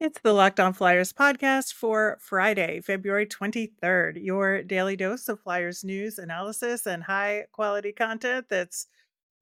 It's 0.00 0.18
the 0.22 0.32
Locked 0.32 0.58
On 0.60 0.72
Flyers 0.72 1.12
podcast 1.12 1.74
for 1.74 2.16
Friday, 2.22 2.80
February 2.80 3.26
23rd. 3.26 4.24
Your 4.24 4.62
daily 4.62 4.96
dose 4.96 5.28
of 5.28 5.40
Flyers 5.40 5.84
news, 5.84 6.16
analysis, 6.16 6.86
and 6.86 7.02
high 7.02 7.44
quality 7.52 7.92
content 7.92 8.46
that's 8.48 8.86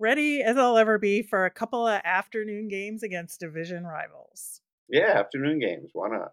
ready 0.01 0.43
as 0.43 0.57
I'll 0.57 0.77
ever 0.77 0.99
be 0.99 1.23
for 1.23 1.45
a 1.45 1.51
couple 1.51 1.87
of 1.87 2.01
afternoon 2.05 2.67
games 2.67 3.05
against 3.05 3.39
division 3.39 3.85
rivals. 3.85 4.61
Yeah, 4.89 5.13
afternoon 5.13 5.61
games. 5.61 5.90
Why 5.92 6.08
not? 6.08 6.33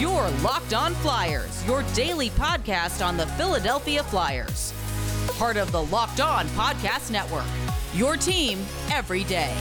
Your 0.00 0.28
Locked 0.42 0.74
On 0.74 0.94
Flyers, 0.94 1.64
your 1.64 1.84
daily 1.94 2.30
podcast 2.30 3.06
on 3.06 3.16
the 3.16 3.28
Philadelphia 3.38 4.02
Flyers. 4.02 4.74
Part 5.38 5.56
of 5.56 5.70
the 5.70 5.84
Locked 5.84 6.20
On 6.20 6.48
Podcast 6.48 7.12
Network. 7.12 7.46
Your 7.94 8.16
team 8.16 8.58
every 8.90 9.22
day. 9.22 9.54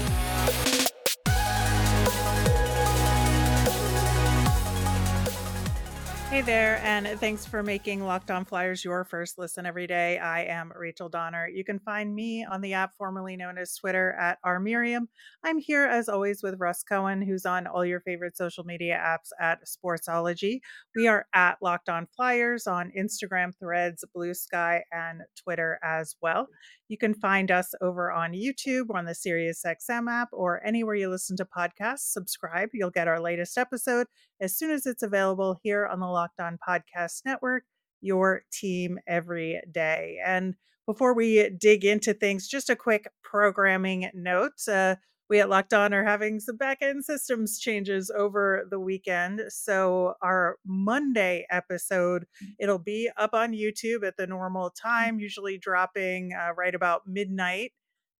Hey 6.33 6.41
there, 6.41 6.81
and 6.83 7.07
thanks 7.19 7.45
for 7.45 7.61
making 7.61 8.03
Locked 8.03 8.31
On 8.31 8.43
Flyers 8.43 8.83
your 8.83 9.03
first 9.03 9.37
listen 9.37 9.67
every 9.67 9.85
day. 9.85 10.17
I 10.17 10.45
am 10.45 10.73
Rachel 10.75 11.07
Donner. 11.07 11.47
You 11.47 11.63
can 11.63 11.77
find 11.77 12.15
me 12.15 12.43
on 12.43 12.59
the 12.59 12.73
app 12.73 12.95
formerly 12.97 13.37
known 13.37 13.59
as 13.59 13.75
Twitter 13.75 14.13
at 14.13 14.39
rmiriam. 14.43 15.01
I'm 15.43 15.59
here 15.59 15.85
as 15.85 16.09
always 16.09 16.41
with 16.41 16.59
Russ 16.59 16.81
Cohen, 16.81 17.21
who's 17.21 17.45
on 17.45 17.67
all 17.67 17.85
your 17.85 17.99
favorite 17.99 18.35
social 18.35 18.63
media 18.63 18.99
apps 18.99 19.29
at 19.39 19.59
Sportsology. 19.67 20.61
We 20.95 21.07
are 21.07 21.27
at 21.35 21.57
Locked 21.61 21.89
On 21.89 22.07
Flyers 22.15 22.65
on 22.65 22.91
Instagram, 22.97 23.51
Threads, 23.59 24.03
Bluesky, 24.17 24.81
and 24.91 25.21
Twitter 25.39 25.77
as 25.83 26.15
well. 26.19 26.47
You 26.93 26.97
can 26.99 27.15
find 27.15 27.49
us 27.49 27.73
over 27.81 28.11
on 28.11 28.33
YouTube 28.33 28.93
on 28.93 29.05
the 29.05 29.13
SiriusXM 29.13 30.07
app 30.11 30.29
or 30.31 30.63
anywhere 30.63 30.93
you 30.93 31.09
listen 31.09 31.35
to 31.37 31.43
podcasts. 31.43 32.11
Subscribe. 32.11 32.69
You'll 32.71 32.91
get 32.91 33.07
our 33.07 33.19
latest 33.19 33.57
episode 33.57 34.05
as 34.39 34.55
soon 34.55 34.69
as 34.69 34.85
it's 34.85 35.01
available 35.01 35.59
here 35.63 35.87
on 35.87 35.99
the 35.99 36.05
Locked 36.05 36.39
On 36.39 36.59
Podcast 36.69 37.21
Network, 37.25 37.63
your 37.99 38.43
team 38.51 38.99
every 39.07 39.59
day. 39.71 40.19
And 40.23 40.53
before 40.85 41.15
we 41.15 41.49
dig 41.49 41.83
into 41.83 42.13
things, 42.13 42.47
just 42.47 42.69
a 42.69 42.75
quick 42.75 43.07
programming 43.23 44.11
note. 44.13 44.61
Uh, 44.71 44.97
we 45.33 45.39
at 45.39 45.49
Locked 45.49 45.73
On 45.73 45.95
are 45.95 46.03
having 46.03 46.39
some 46.39 46.57
back-end 46.57 47.03
systems 47.03 47.57
changes 47.57 48.11
over 48.15 48.67
the 48.69 48.79
weekend. 48.79 49.41
So 49.49 50.13
our 50.21 50.59
Monday 50.63 51.47
episode, 51.49 52.27
it'll 52.59 52.77
be 52.77 53.09
up 53.17 53.33
on 53.33 53.51
YouTube 53.51 54.05
at 54.05 54.15
the 54.15 54.27
normal 54.27 54.69
time, 54.69 55.19
usually 55.19 55.57
dropping 55.57 56.33
uh, 56.33 56.53
right 56.53 56.75
about 56.75 57.07
midnight. 57.07 57.71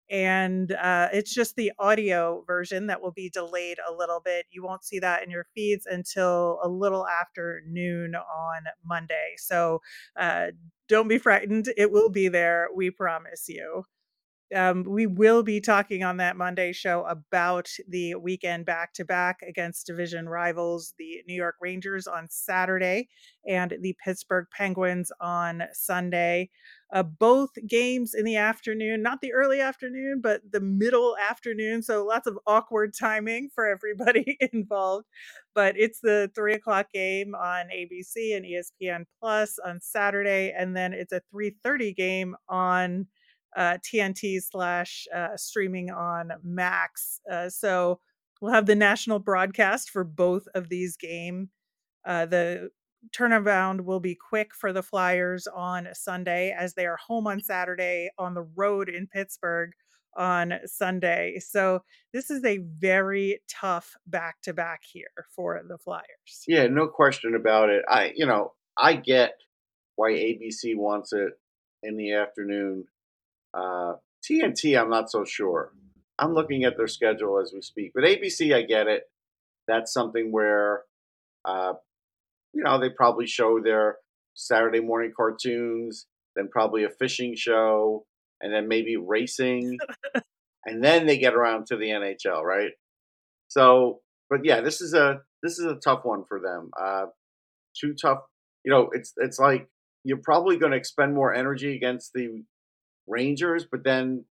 And 0.10 0.72
uh, 0.72 1.10
it's 1.14 1.32
just 1.32 1.56
the 1.56 1.72
audio 1.78 2.44
version 2.48 2.88
that 2.88 3.00
will 3.00 3.12
be 3.12 3.30
delayed 3.30 3.78
a 3.88 3.94
little 3.94 4.20
bit. 4.20 4.48
You 4.50 4.64
won't 4.64 4.84
see 4.84 4.98
that 4.98 5.24
in 5.24 5.30
your 5.30 5.46
feeds 5.54 5.86
until 5.86 6.58
a 6.64 6.68
little 6.68 7.06
after 7.06 7.62
noon 7.68 8.16
on 8.16 8.64
Monday. 8.84 9.36
So 9.38 9.82
uh, 10.20 10.48
don't 10.90 11.08
be 11.08 11.20
frightened. 11.20 11.72
It 11.78 11.92
will 11.92 12.10
be 12.10 12.28
there. 12.28 12.70
We 12.76 12.90
promise 12.90 13.46
you. 13.48 13.86
Um, 14.54 14.84
we 14.84 15.08
will 15.08 15.44
be 15.44 15.60
talking 15.60 16.04
on 16.04 16.18
that 16.18 16.38
Monday 16.38 16.72
show 16.74 17.04
about 17.06 17.70
the 17.88 18.16
weekend 18.16 18.66
back 18.66 18.94
to 18.94 19.06
back 19.06 19.42
against 19.42 19.88
division 19.88 20.30
rivals, 20.30 20.94
the 20.98 21.22
New 21.28 21.34
York 21.34 21.56
Rangers 21.62 22.08
on 22.08 22.28
Saturday 22.30 23.10
and 23.48 23.76
the 23.82 23.96
Pittsburgh 24.04 24.46
Penguins 24.56 25.12
on 25.20 25.64
Sunday. 25.74 26.50
Uh, 26.94 27.04
both 27.04 27.50
games 27.68 28.14
in 28.14 28.24
the 28.24 28.36
afternoon, 28.36 29.02
not 29.02 29.20
the 29.22 29.34
early 29.34 29.60
afternoon, 29.60 30.22
but 30.22 30.42
the 30.52 30.60
middle 30.62 31.18
afternoon. 31.18 31.82
So 31.82 32.06
lots 32.06 32.28
of 32.28 32.38
awkward 32.46 32.94
timing 32.98 33.50
for 33.56 33.66
everybody 33.66 34.38
involved. 34.54 35.08
But 35.56 35.76
it's 35.78 36.00
the 36.02 36.32
three 36.36 36.54
o'clock 36.54 36.92
game 36.94 37.34
on 37.36 37.68
ABC 37.68 38.36
and 38.36 38.46
ESPN 38.46 39.06
Plus 39.20 39.58
on 39.66 39.80
Saturday, 39.82 40.54
and 40.56 40.76
then 40.76 40.94
it's 40.94 41.12
a 41.14 41.22
3:30 41.32 41.94
game 41.96 42.36
on 42.48 43.08
uh, 43.56 43.78
TNT 43.84 44.42
slash 44.42 45.08
uh, 45.14 45.36
streaming 45.36 45.92
on 45.92 46.32
Max. 46.44 47.20
Uh, 47.32 47.50
so 47.50 48.00
we'll 48.42 48.54
have 48.54 48.66
the 48.66 48.76
national 48.76 49.20
broadcast 49.20 49.90
for 49.90 50.04
both 50.04 50.48
of 50.56 50.70
these 50.70 50.98
games. 50.98 51.50
Uh, 52.06 52.26
the 52.26 52.70
turnaround 53.12 53.82
will 53.82 54.00
be 54.00 54.16
quick 54.16 54.56
for 54.56 54.72
the 54.72 54.84
Flyers 54.84 55.48
on 55.48 55.88
Sunday 55.94 56.56
as 56.58 56.74
they 56.74 56.86
are 56.86 56.98
home 56.98 57.28
on 57.28 57.42
Saturday 57.42 58.10
on 58.18 58.34
the 58.34 58.48
road 58.56 58.90
in 58.90 59.08
Pittsburgh 59.08 59.72
on 60.16 60.54
Sunday. 60.66 61.40
So 61.40 61.82
this 62.14 62.30
is 62.30 62.44
a 62.46 62.60
very 62.80 63.40
tough 63.50 63.96
back 64.08 64.42
to 64.44 64.54
back 64.54 64.82
here 64.84 65.08
for 65.36 65.62
the 65.68 65.78
Flyers. 65.78 66.44
Yeah, 66.48 66.68
no 66.68 66.88
question 66.88 67.36
about 67.36 67.70
it. 67.70 67.84
I, 67.90 68.14
you 68.16 68.26
know, 68.26 68.54
I 68.78 68.96
get 68.96 69.34
why 69.96 70.12
ABC 70.12 70.76
wants 70.76 71.14
it 71.14 71.34
in 71.84 71.98
the 71.98 72.14
afternoon. 72.14 72.86
Uh, 73.54 73.94
TNT, 74.24 74.80
I'm 74.80 74.90
not 74.90 75.12
so 75.12 75.26
sure. 75.26 75.72
I'm 76.20 76.34
looking 76.34 76.64
at 76.64 76.78
their 76.78 76.88
schedule 76.88 77.40
as 77.40 77.52
we 77.54 77.62
speak, 77.62 77.92
but 77.94 78.04
ABC, 78.04 78.54
I 78.54 78.62
get 78.64 78.88
it. 78.88 79.04
That's 79.68 79.94
something 79.94 80.32
where, 80.32 80.84
uh, 81.46 81.74
you 82.54 82.64
know, 82.64 82.80
they 82.80 82.90
probably 82.90 83.28
show 83.28 83.60
their 83.60 83.98
Saturday 84.36 84.80
morning 84.80 85.12
cartoons, 85.16 86.08
then 86.36 86.50
probably 86.52 86.84
a 86.84 86.90
fishing 86.90 87.36
show, 87.36 88.06
and 88.42 88.54
then 88.54 88.68
maybe 88.68 88.96
racing, 88.98 89.78
and 90.66 90.84
then 90.84 91.06
they 91.06 91.18
get 91.18 91.34
around 91.34 91.68
to 91.68 91.78
the 91.78 91.88
NHL, 91.88 92.44
right? 92.44 92.72
So, 93.48 94.02
but 94.30 94.42
yeah, 94.44 94.62
this 94.62 94.82
is 94.82 94.94
a 94.94 95.22
this 95.42 95.60
is 95.60 95.66
a 95.66 95.76
tough 95.76 96.02
one 96.04 96.24
for 96.28 96.40
them. 96.40 96.72
Uh, 96.80 97.06
too 97.80 97.94
tough. 98.00 98.20
You 98.64 98.72
know, 98.72 98.90
it's 98.94 99.14
it's 99.18 99.40
like 99.40 99.68
you're 100.04 100.18
probably 100.18 100.58
going 100.58 100.72
to 100.72 100.78
expend 100.78 101.14
more 101.14 101.34
energy 101.34 101.76
against 101.76 102.12
the 102.14 102.44
Rangers, 103.08 103.66
but 103.70 103.84
then 103.84 104.26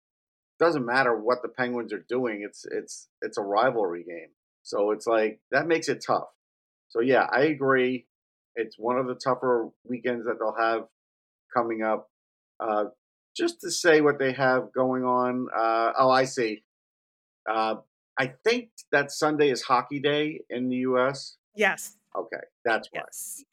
doesn't 0.59 0.87
matter 0.87 1.17
what 1.17 1.43
the 1.43 1.49
Penguins 1.49 1.93
are 1.93 2.05
doing. 2.09 2.43
It's 2.43 2.65
it's 2.71 3.09
it's 3.21 3.39
a 3.39 3.43
rivalry 3.43 4.05
game, 4.05 4.31
so 4.63 4.91
it's 4.91 5.07
like 5.07 5.41
that 5.51 5.67
makes 5.67 5.89
it 5.89 6.05
tough. 6.07 6.29
So 6.89 7.01
yeah, 7.01 7.27
I 7.31 7.43
agree. 7.43 8.07
It's 8.55 8.79
one 8.79 8.99
of 8.99 9.07
the 9.07 9.15
tougher 9.15 9.71
weekends 9.85 10.27
that 10.27 10.39
they'll 10.39 10.57
have 10.59 10.87
coming 11.55 11.83
up. 11.83 12.11
Uh, 12.61 12.85
just 13.35 13.61
to 13.63 13.71
say 13.71 14.01
what 14.01 14.19
they 14.19 14.33
have 14.33 14.73
going 14.73 15.05
on. 15.05 15.49
Uh, 15.55 15.93
oh, 15.99 16.11
I 16.11 16.25
see. 16.25 16.63
Uh, 17.51 17.77
I 18.19 18.35
think 18.45 18.69
that 18.93 19.11
Sunday 19.11 19.51
is 19.51 19.63
Hockey 19.63 20.01
Day 20.01 20.43
in 20.51 20.69
the 20.69 20.77
U.S. 20.77 21.37
Yes. 21.55 21.97
Okay, 22.15 22.45
that's 22.65 22.89
why. 22.93 23.01
Yes. 23.07 23.45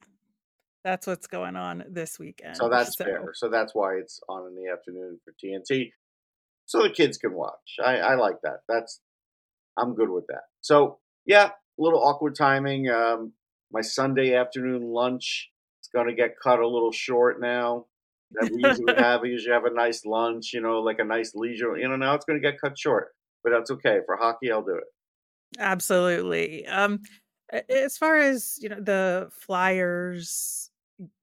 That's 0.83 1.05
what's 1.07 1.27
going 1.27 1.55
on 1.55 1.83
this 1.89 2.17
weekend. 2.17 2.55
So 2.57 2.69
that's 2.69 2.97
so. 2.97 3.03
fair. 3.03 3.31
So 3.33 3.49
that's 3.49 3.75
why 3.75 3.95
it's 3.95 4.19
on 4.29 4.47
in 4.47 4.55
the 4.55 4.71
afternoon 4.71 5.19
for 5.25 5.33
TNT, 5.43 5.91
so 6.65 6.83
the 6.83 6.89
kids 6.89 7.17
can 7.17 7.33
watch. 7.33 7.77
I, 7.83 7.97
I 7.97 8.15
like 8.15 8.35
that. 8.43 8.59
That's 8.67 9.01
I'm 9.77 9.95
good 9.95 10.09
with 10.09 10.27
that. 10.27 10.43
So 10.61 10.99
yeah, 11.25 11.47
a 11.47 11.81
little 11.81 12.01
awkward 12.01 12.35
timing. 12.35 12.89
Um, 12.89 13.33
my 13.71 13.81
Sunday 13.81 14.35
afternoon 14.35 14.83
lunch 14.83 15.49
is 15.81 15.89
going 15.93 16.07
to 16.07 16.13
get 16.13 16.35
cut 16.41 16.59
a 16.59 16.67
little 16.67 16.91
short 16.91 17.41
now. 17.41 17.85
That 18.33 18.51
we 18.53 18.63
usually 18.63 18.93
have. 18.97 19.21
We 19.21 19.29
usually 19.29 19.53
have 19.53 19.65
a 19.65 19.73
nice 19.73 20.05
lunch, 20.05 20.51
you 20.53 20.61
know, 20.61 20.79
like 20.79 20.99
a 20.99 21.03
nice 21.03 21.33
leisure. 21.35 21.77
You 21.77 21.89
know, 21.89 21.95
now 21.95 22.13
it's 22.13 22.25
going 22.25 22.41
to 22.41 22.47
get 22.47 22.61
cut 22.61 22.77
short, 22.77 23.09
but 23.43 23.51
that's 23.51 23.71
okay. 23.71 23.99
For 24.05 24.17
hockey, 24.17 24.51
I'll 24.51 24.63
do 24.63 24.75
it. 24.75 24.83
Absolutely. 25.57 26.67
Um, 26.67 26.99
as 27.67 27.97
far 27.97 28.17
as 28.17 28.57
you 28.61 28.69
know, 28.69 28.79
the 28.79 29.29
Flyers 29.31 30.68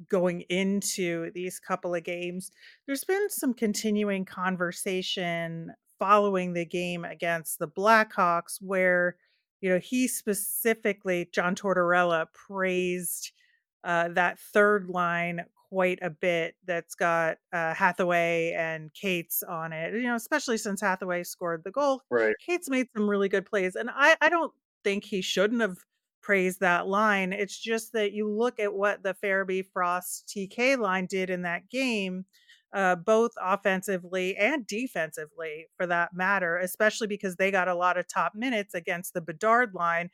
going 0.09 0.42
into 0.42 1.31
these 1.32 1.59
couple 1.59 1.94
of 1.94 2.04
games, 2.04 2.50
there's 2.87 3.04
been 3.04 3.28
some 3.31 3.54
continuing 3.54 4.25
conversation 4.25 5.72
following 5.98 6.53
the 6.53 6.64
game 6.64 7.04
against 7.04 7.59
the 7.59 7.69
Blackhawks 7.69 8.60
where, 8.60 9.16
you 9.60 9.70
know, 9.70 9.78
he 9.78 10.09
specifically, 10.09 11.28
John 11.32 11.55
Tortorella, 11.55 12.26
praised 12.32 13.32
uh, 13.84 14.08
that 14.08 14.38
third 14.38 14.88
line 14.88 15.44
quite 15.69 15.99
a 16.02 16.11
bit 16.11 16.55
that's 16.64 16.94
got 16.94 17.38
uh, 17.52 17.75
Hathaway 17.75 18.52
and 18.56 18.93
Cates 18.94 19.43
on 19.43 19.73
it, 19.73 19.94
you 19.94 20.05
know, 20.05 20.14
especially 20.14 20.58
since 20.58 20.81
Hathaway 20.81 21.25
scored 21.25 21.64
the 21.64 21.70
goal. 21.70 22.02
Right. 22.11 22.34
Cates 22.44 22.70
made 22.70 22.87
some 22.96 23.08
really 23.08 23.28
good 23.28 23.46
plays. 23.46 23.75
And 23.75 23.90
I, 23.93 24.17
I 24.20 24.28
don't 24.28 24.52
think 24.84 25.05
he 25.05 25.23
shouldn't 25.23 25.61
have 25.61 25.78
praise 26.26 26.58
that 26.58 26.88
line. 26.88 27.32
It's 27.32 27.56
just 27.56 27.93
that 27.93 28.11
you 28.11 28.28
look 28.28 28.58
at 28.58 28.75
what 28.75 29.05
the 29.05 29.14
Farabee 29.14 29.64
Frost 29.73 30.26
TK 30.26 30.76
line 30.76 31.06
did 31.06 31.31
in 31.31 31.43
that 31.43 31.70
game, 31.70 32.25
uh, 32.73 32.96
both 32.96 33.31
offensively 33.40 34.37
and 34.37 34.67
defensively 34.67 35.67
for 35.76 35.87
that 35.87 36.14
matter, 36.14 36.58
especially 36.58 37.06
because 37.06 37.37
they 37.37 37.52
got 37.52 37.69
a 37.69 37.76
lot 37.76 37.96
of 37.96 38.08
top 38.08 38.34
minutes 38.34 38.75
against 38.75 39.14
the 39.14 39.20
Bedard 39.20 39.73
line 39.73 40.11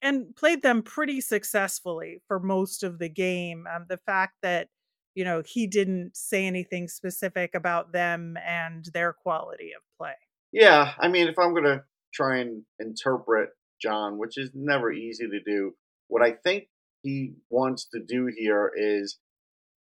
and 0.00 0.34
played 0.34 0.62
them 0.62 0.82
pretty 0.82 1.20
successfully 1.20 2.22
for 2.26 2.40
most 2.40 2.82
of 2.82 2.98
the 2.98 3.10
game. 3.10 3.66
Um, 3.70 3.84
the 3.86 3.98
fact 3.98 4.36
that 4.40 4.68
you 5.14 5.24
know 5.26 5.42
he 5.44 5.66
didn't 5.66 6.16
say 6.16 6.46
anything 6.46 6.88
specific 6.88 7.54
about 7.54 7.92
them 7.92 8.38
and 8.46 8.86
their 8.94 9.12
quality 9.12 9.72
of 9.76 9.82
play. 9.98 10.14
Yeah, 10.52 10.94
I 10.98 11.08
mean, 11.08 11.28
if 11.28 11.38
I'm 11.38 11.52
going 11.52 11.64
to 11.64 11.84
try 12.14 12.38
and 12.38 12.62
interpret 12.78 13.50
John, 13.80 14.18
which 14.18 14.36
is 14.36 14.50
never 14.54 14.92
easy 14.92 15.28
to 15.28 15.40
do. 15.40 15.74
What 16.08 16.22
I 16.22 16.32
think 16.32 16.64
he 17.02 17.34
wants 17.48 17.86
to 17.92 18.00
do 18.00 18.30
here 18.36 18.70
is 18.76 19.18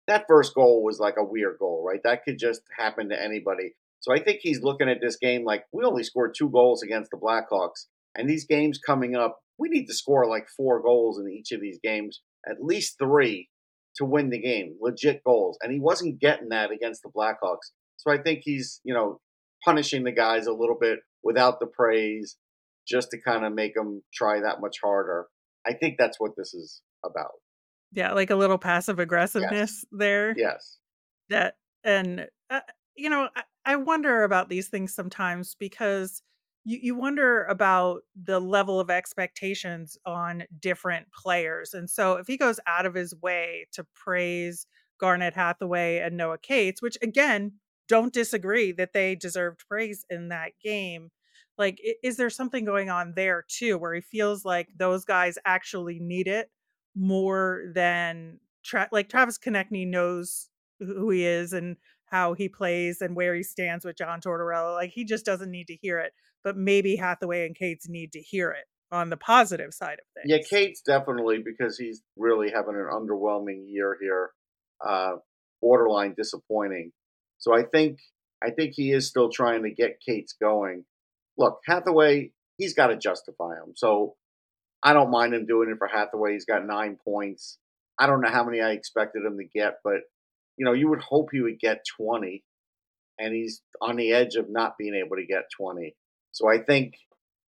that 0.08 0.26
first 0.28 0.54
goal 0.54 0.84
was 0.84 1.00
like 1.00 1.16
a 1.18 1.24
weird 1.24 1.58
goal, 1.60 1.84
right? 1.88 2.02
That 2.04 2.24
could 2.24 2.40
just 2.40 2.62
happen 2.78 3.10
to 3.10 3.22
anybody. 3.22 3.76
So 4.00 4.14
I 4.14 4.20
think 4.20 4.40
he's 4.42 4.62
looking 4.62 4.90
at 4.90 5.02
this 5.02 5.18
game 5.18 5.44
like 5.44 5.66
we 5.72 5.84
only 5.84 6.04
scored 6.04 6.36
two 6.38 6.50
goals 6.50 6.84
against 6.84 7.12
the 7.12 7.18
Blackhawks, 7.18 7.86
and 8.16 8.30
these 8.30 8.46
games 8.46 8.78
coming 8.78 9.16
up, 9.16 9.40
we 9.58 9.70
need 9.70 9.88
to 9.88 9.94
score 9.94 10.28
like 10.28 10.48
four 10.56 10.82
goals 10.82 11.20
in 11.20 11.32
each 11.32 11.52
of 11.52 11.62
these 11.62 11.80
games, 11.84 12.22
at 12.48 12.64
least 12.64 12.98
three, 13.00 13.50
to 13.96 14.06
win 14.06 14.30
the 14.30 14.40
game, 14.40 14.78
legit 14.80 15.24
goals. 15.24 15.58
And 15.62 15.72
he 15.72 15.80
wasn't 15.80 16.20
getting 16.20 16.50
that 16.50 16.72
against 16.72 17.02
the 17.02 17.10
Blackhawks. 17.10 17.72
So 17.98 18.12
I 18.12 18.18
think 18.18 18.42
he's, 18.44 18.82
you 18.84 18.94
know, 18.94 19.20
punishing 19.64 20.04
the 20.04 20.12
guys 20.12 20.46
a 20.48 20.54
little 20.54 20.78
bit 20.80 21.00
without 21.24 21.60
the 21.60 21.66
praise, 21.66 22.38
just 22.88 23.12
to 23.12 23.22
kind 23.22 23.46
of 23.46 23.54
make 23.54 23.76
them 23.76 24.04
try 24.14 24.40
that 24.40 24.62
much 24.62 24.78
harder. 24.84 25.28
I 25.66 25.74
think 25.74 25.96
that's 25.98 26.20
what 26.20 26.32
this 26.38 26.54
is 26.54 26.82
about. 27.04 27.32
Yeah, 27.92 28.14
like 28.14 28.30
a 28.30 28.36
little 28.36 28.58
passive 28.58 29.00
aggressiveness 29.00 29.84
Yes. 29.84 29.86
there. 29.92 30.34
Yes. 30.38 30.78
That 31.30 31.56
and 31.84 32.28
uh, 32.50 32.62
you 32.96 33.10
know, 33.10 33.30
I, 33.36 33.44
I 33.66 33.76
wonder 33.78 34.24
about 34.24 34.50
these 34.50 34.68
things 34.68 34.94
sometimes 34.94 35.56
because 35.60 36.22
you, 36.66 36.80
you 36.82 36.96
wonder 36.96 37.46
about 37.46 38.02
the 38.22 38.40
level 38.40 38.80
of 38.80 38.90
expectations 38.90 39.98
on 40.06 40.44
different 40.60 41.08
players. 41.12 41.74
And 41.74 41.90
so 41.90 42.14
if 42.14 42.28
he 42.28 42.38
goes 42.38 42.60
out 42.68 42.86
of 42.86 42.94
his 42.94 43.16
way 43.22 43.68
to 43.74 43.86
praise 43.96 44.68
Garnet 45.00 45.34
Hathaway 45.34 46.00
and 46.00 46.18
Noah 46.18 46.38
Cates, 46.38 46.82
which 46.82 46.98
again, 47.02 47.54
don't 47.88 48.14
disagree 48.14 48.72
that 48.74 48.94
they 48.94 49.16
deserved 49.16 49.64
praise 49.68 50.06
in 50.10 50.30
that 50.30 50.52
game. 50.64 51.10
Like, 51.58 51.82
is 52.04 52.18
there 52.18 52.30
something 52.30 52.66
going 52.66 52.90
on 52.90 53.14
there 53.16 53.46
too, 53.48 53.78
where 53.78 53.94
he 53.94 54.02
feels 54.02 54.44
like 54.46 54.68
those 54.76 55.06
guys 55.06 55.38
actually 55.46 56.00
need 56.00 56.28
it 56.28 56.50
more 56.96 57.64
than 57.74 58.40
Tra- 58.64 58.90
like 58.92 59.10
Travis 59.10 59.38
Konecny 59.38 59.88
knows 59.88 60.50
who 60.80 61.10
he 61.12 61.26
is 61.26 61.54
and 61.54 61.78
how 62.06 62.34
he 62.34 62.50
plays 62.50 63.02
and 63.02 63.16
where 63.16 63.36
he 63.36 63.44
stands 63.44 63.86
with 63.86 63.98
John 63.98 64.22
Tortorella. 64.22 64.74
Like 64.74 64.92
he 64.92 65.06
just 65.06 65.26
doesn't 65.26 65.52
need 65.52 65.68
to 65.68 65.76
hear 65.76 66.00
it, 66.00 66.14
but 66.44 66.58
maybe 66.58 66.96
Hathaway 66.96 67.46
and 67.46 67.56
Cates 67.56 67.88
need 67.88 68.12
to 68.14 68.22
hear 68.22 68.52
it 68.52 68.66
on 68.92 69.10
the 69.10 69.18
positive 69.18 69.74
side 69.74 70.00
of 70.00 70.06
things. 70.14 70.26
Yeah. 70.26 70.40
Cates 70.48 70.82
definitely 70.82 71.44
because 71.44 71.78
he's 71.78 72.02
really 72.18 72.52
having 72.52 72.76
an 72.76 72.90
underwhelming 72.92 73.66
year 73.68 73.98
here, 74.02 74.32
uh, 74.86 75.18
borderline 75.62 76.14
disappointing. 76.18 76.92
So 77.38 77.56
I 77.56 77.64
think 77.64 78.00
I 78.44 78.52
think 78.52 78.74
he 78.76 78.92
is 78.92 79.08
still 79.08 79.30
trying 79.30 79.64
to 79.64 79.72
get 79.72 80.00
Cates 80.06 80.36
going. 80.40 80.86
Look, 81.38 81.60
Hathaway, 81.66 82.32
he's 82.58 82.74
got 82.74 82.88
to 82.88 82.98
justify 82.98 83.56
him. 83.56 83.74
So 83.76 84.16
I 84.84 84.94
don't 84.94 85.12
mind 85.12 85.34
him 85.34 85.46
doing 85.46 85.70
it 85.70 85.78
for 85.78 85.88
Hathaway. 85.88 86.34
He's 86.34 86.46
got 86.46 86.66
nine 86.66 86.98
points. 87.04 87.58
I 88.00 88.08
don't 88.08 88.22
know 88.22 88.30
how 88.30 88.44
many 88.44 88.62
I 88.62 88.72
expected 88.72 89.24
him 89.26 89.38
to 89.38 89.46
get, 89.46 89.76
but 89.84 90.02
you 90.58 90.66
know, 90.66 90.74
you 90.74 90.90
would 90.90 91.02
hope 91.02 91.30
he 91.32 91.42
would 91.42 91.60
get 91.60 91.84
twenty, 91.98 92.44
and 93.20 93.34
he's 93.34 93.62
on 93.82 93.98
the 93.98 94.14
edge 94.14 94.36
of 94.36 94.50
not 94.50 94.78
being 94.78 94.96
able 94.96 95.18
to 95.18 95.26
get 95.26 95.44
twenty. 95.56 95.96
So 96.32 96.50
I 96.50 96.60
think 96.60 96.94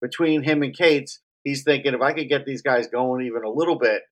between 0.02 0.44
him 0.44 0.64
and 0.64 0.76
Cates, 0.76 1.20
he's 1.44 1.64
thinking 1.64 1.94
if 1.94 2.02
I 2.02 2.14
could 2.14 2.30
get 2.30 2.46
these 2.46 2.62
guys 2.62 2.88
going 2.88 3.26
even 3.26 3.44
a 3.44 3.50
little 3.50 3.78
bit, 3.78 4.04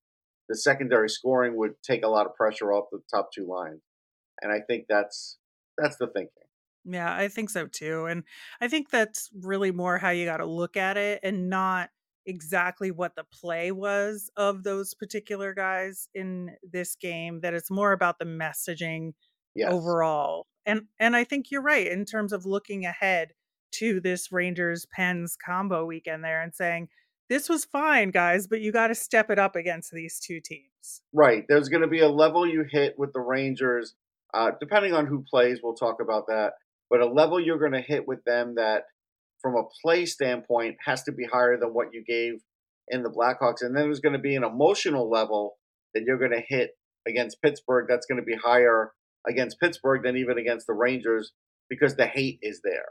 the 0.48 0.56
secondary 0.56 1.08
scoring 1.08 1.56
would 1.56 1.74
take 1.82 2.04
a 2.04 2.08
lot 2.08 2.26
of 2.26 2.34
pressure 2.34 2.72
off 2.72 2.86
the 2.92 3.00
top 3.12 3.30
two 3.34 3.46
lines. 3.46 3.80
And 4.42 4.52
I 4.52 4.60
think 4.66 4.86
that's 4.88 5.38
that's 5.78 5.96
the 5.96 6.06
thinking. 6.06 6.43
Yeah, 6.84 7.14
I 7.14 7.28
think 7.28 7.50
so 7.50 7.66
too. 7.66 8.06
And 8.06 8.24
I 8.60 8.68
think 8.68 8.90
that's 8.90 9.30
really 9.40 9.70
more 9.72 9.98
how 9.98 10.10
you 10.10 10.26
got 10.26 10.38
to 10.38 10.46
look 10.46 10.76
at 10.76 10.96
it 10.96 11.20
and 11.22 11.48
not 11.48 11.90
exactly 12.26 12.90
what 12.90 13.14
the 13.16 13.24
play 13.24 13.70
was 13.70 14.30
of 14.36 14.64
those 14.64 14.94
particular 14.94 15.54
guys 15.54 16.08
in 16.14 16.56
this 16.62 16.96
game 16.96 17.40
that 17.40 17.54
it's 17.54 17.70
more 17.70 17.92
about 17.92 18.18
the 18.18 18.24
messaging 18.24 19.12
Yes. 19.54 19.72
overall. 19.72 20.46
And 20.66 20.82
and 20.98 21.14
I 21.14 21.24
think 21.24 21.50
you're 21.50 21.62
right 21.62 21.86
in 21.86 22.04
terms 22.04 22.32
of 22.32 22.44
looking 22.44 22.84
ahead 22.84 23.34
to 23.72 24.00
this 24.00 24.32
Rangers 24.32 24.86
Pens 24.86 25.36
combo 25.36 25.84
weekend 25.84 26.24
there 26.24 26.42
and 26.42 26.54
saying 26.54 26.88
this 27.28 27.48
was 27.48 27.64
fine 27.64 28.10
guys, 28.10 28.46
but 28.46 28.60
you 28.60 28.72
got 28.72 28.88
to 28.88 28.94
step 28.94 29.30
it 29.30 29.38
up 29.38 29.56
against 29.56 29.92
these 29.92 30.20
two 30.20 30.40
teams. 30.40 31.02
Right. 31.12 31.44
There's 31.48 31.68
going 31.68 31.82
to 31.82 31.88
be 31.88 32.00
a 32.00 32.08
level 32.08 32.46
you 32.46 32.64
hit 32.68 32.98
with 32.98 33.12
the 33.12 33.20
Rangers, 33.20 33.94
uh, 34.34 34.50
depending 34.60 34.92
on 34.92 35.06
who 35.06 35.24
plays. 35.28 35.60
We'll 35.62 35.74
talk 35.74 36.00
about 36.00 36.26
that. 36.26 36.52
But 36.90 37.00
a 37.00 37.06
level 37.06 37.40
you're 37.40 37.58
going 37.58 37.72
to 37.72 37.80
hit 37.80 38.06
with 38.06 38.22
them 38.24 38.54
that, 38.56 38.82
from 39.40 39.56
a 39.56 39.64
play 39.82 40.06
standpoint, 40.06 40.76
has 40.84 41.02
to 41.04 41.12
be 41.12 41.24
higher 41.24 41.58
than 41.58 41.70
what 41.70 41.88
you 41.92 42.04
gave 42.06 42.34
in 42.88 43.02
the 43.02 43.10
Blackhawks. 43.10 43.62
And 43.62 43.74
then 43.76 43.84
there's 43.84 44.00
going 44.00 44.12
to 44.14 44.18
be 44.18 44.36
an 44.36 44.44
emotional 44.44 45.10
level 45.10 45.56
that 45.94 46.02
you're 46.06 46.18
going 46.18 46.30
to 46.32 46.42
hit 46.46 46.70
against 47.06 47.42
Pittsburgh 47.42 47.86
that's 47.88 48.06
going 48.06 48.20
to 48.20 48.24
be 48.24 48.36
higher 48.42 48.92
against 49.26 49.60
Pittsburgh 49.60 50.02
than 50.02 50.16
even 50.16 50.38
against 50.38 50.66
the 50.66 50.74
Rangers 50.74 51.32
because 51.70 51.96
the 51.96 52.06
hate 52.06 52.38
is 52.42 52.60
there. 52.62 52.88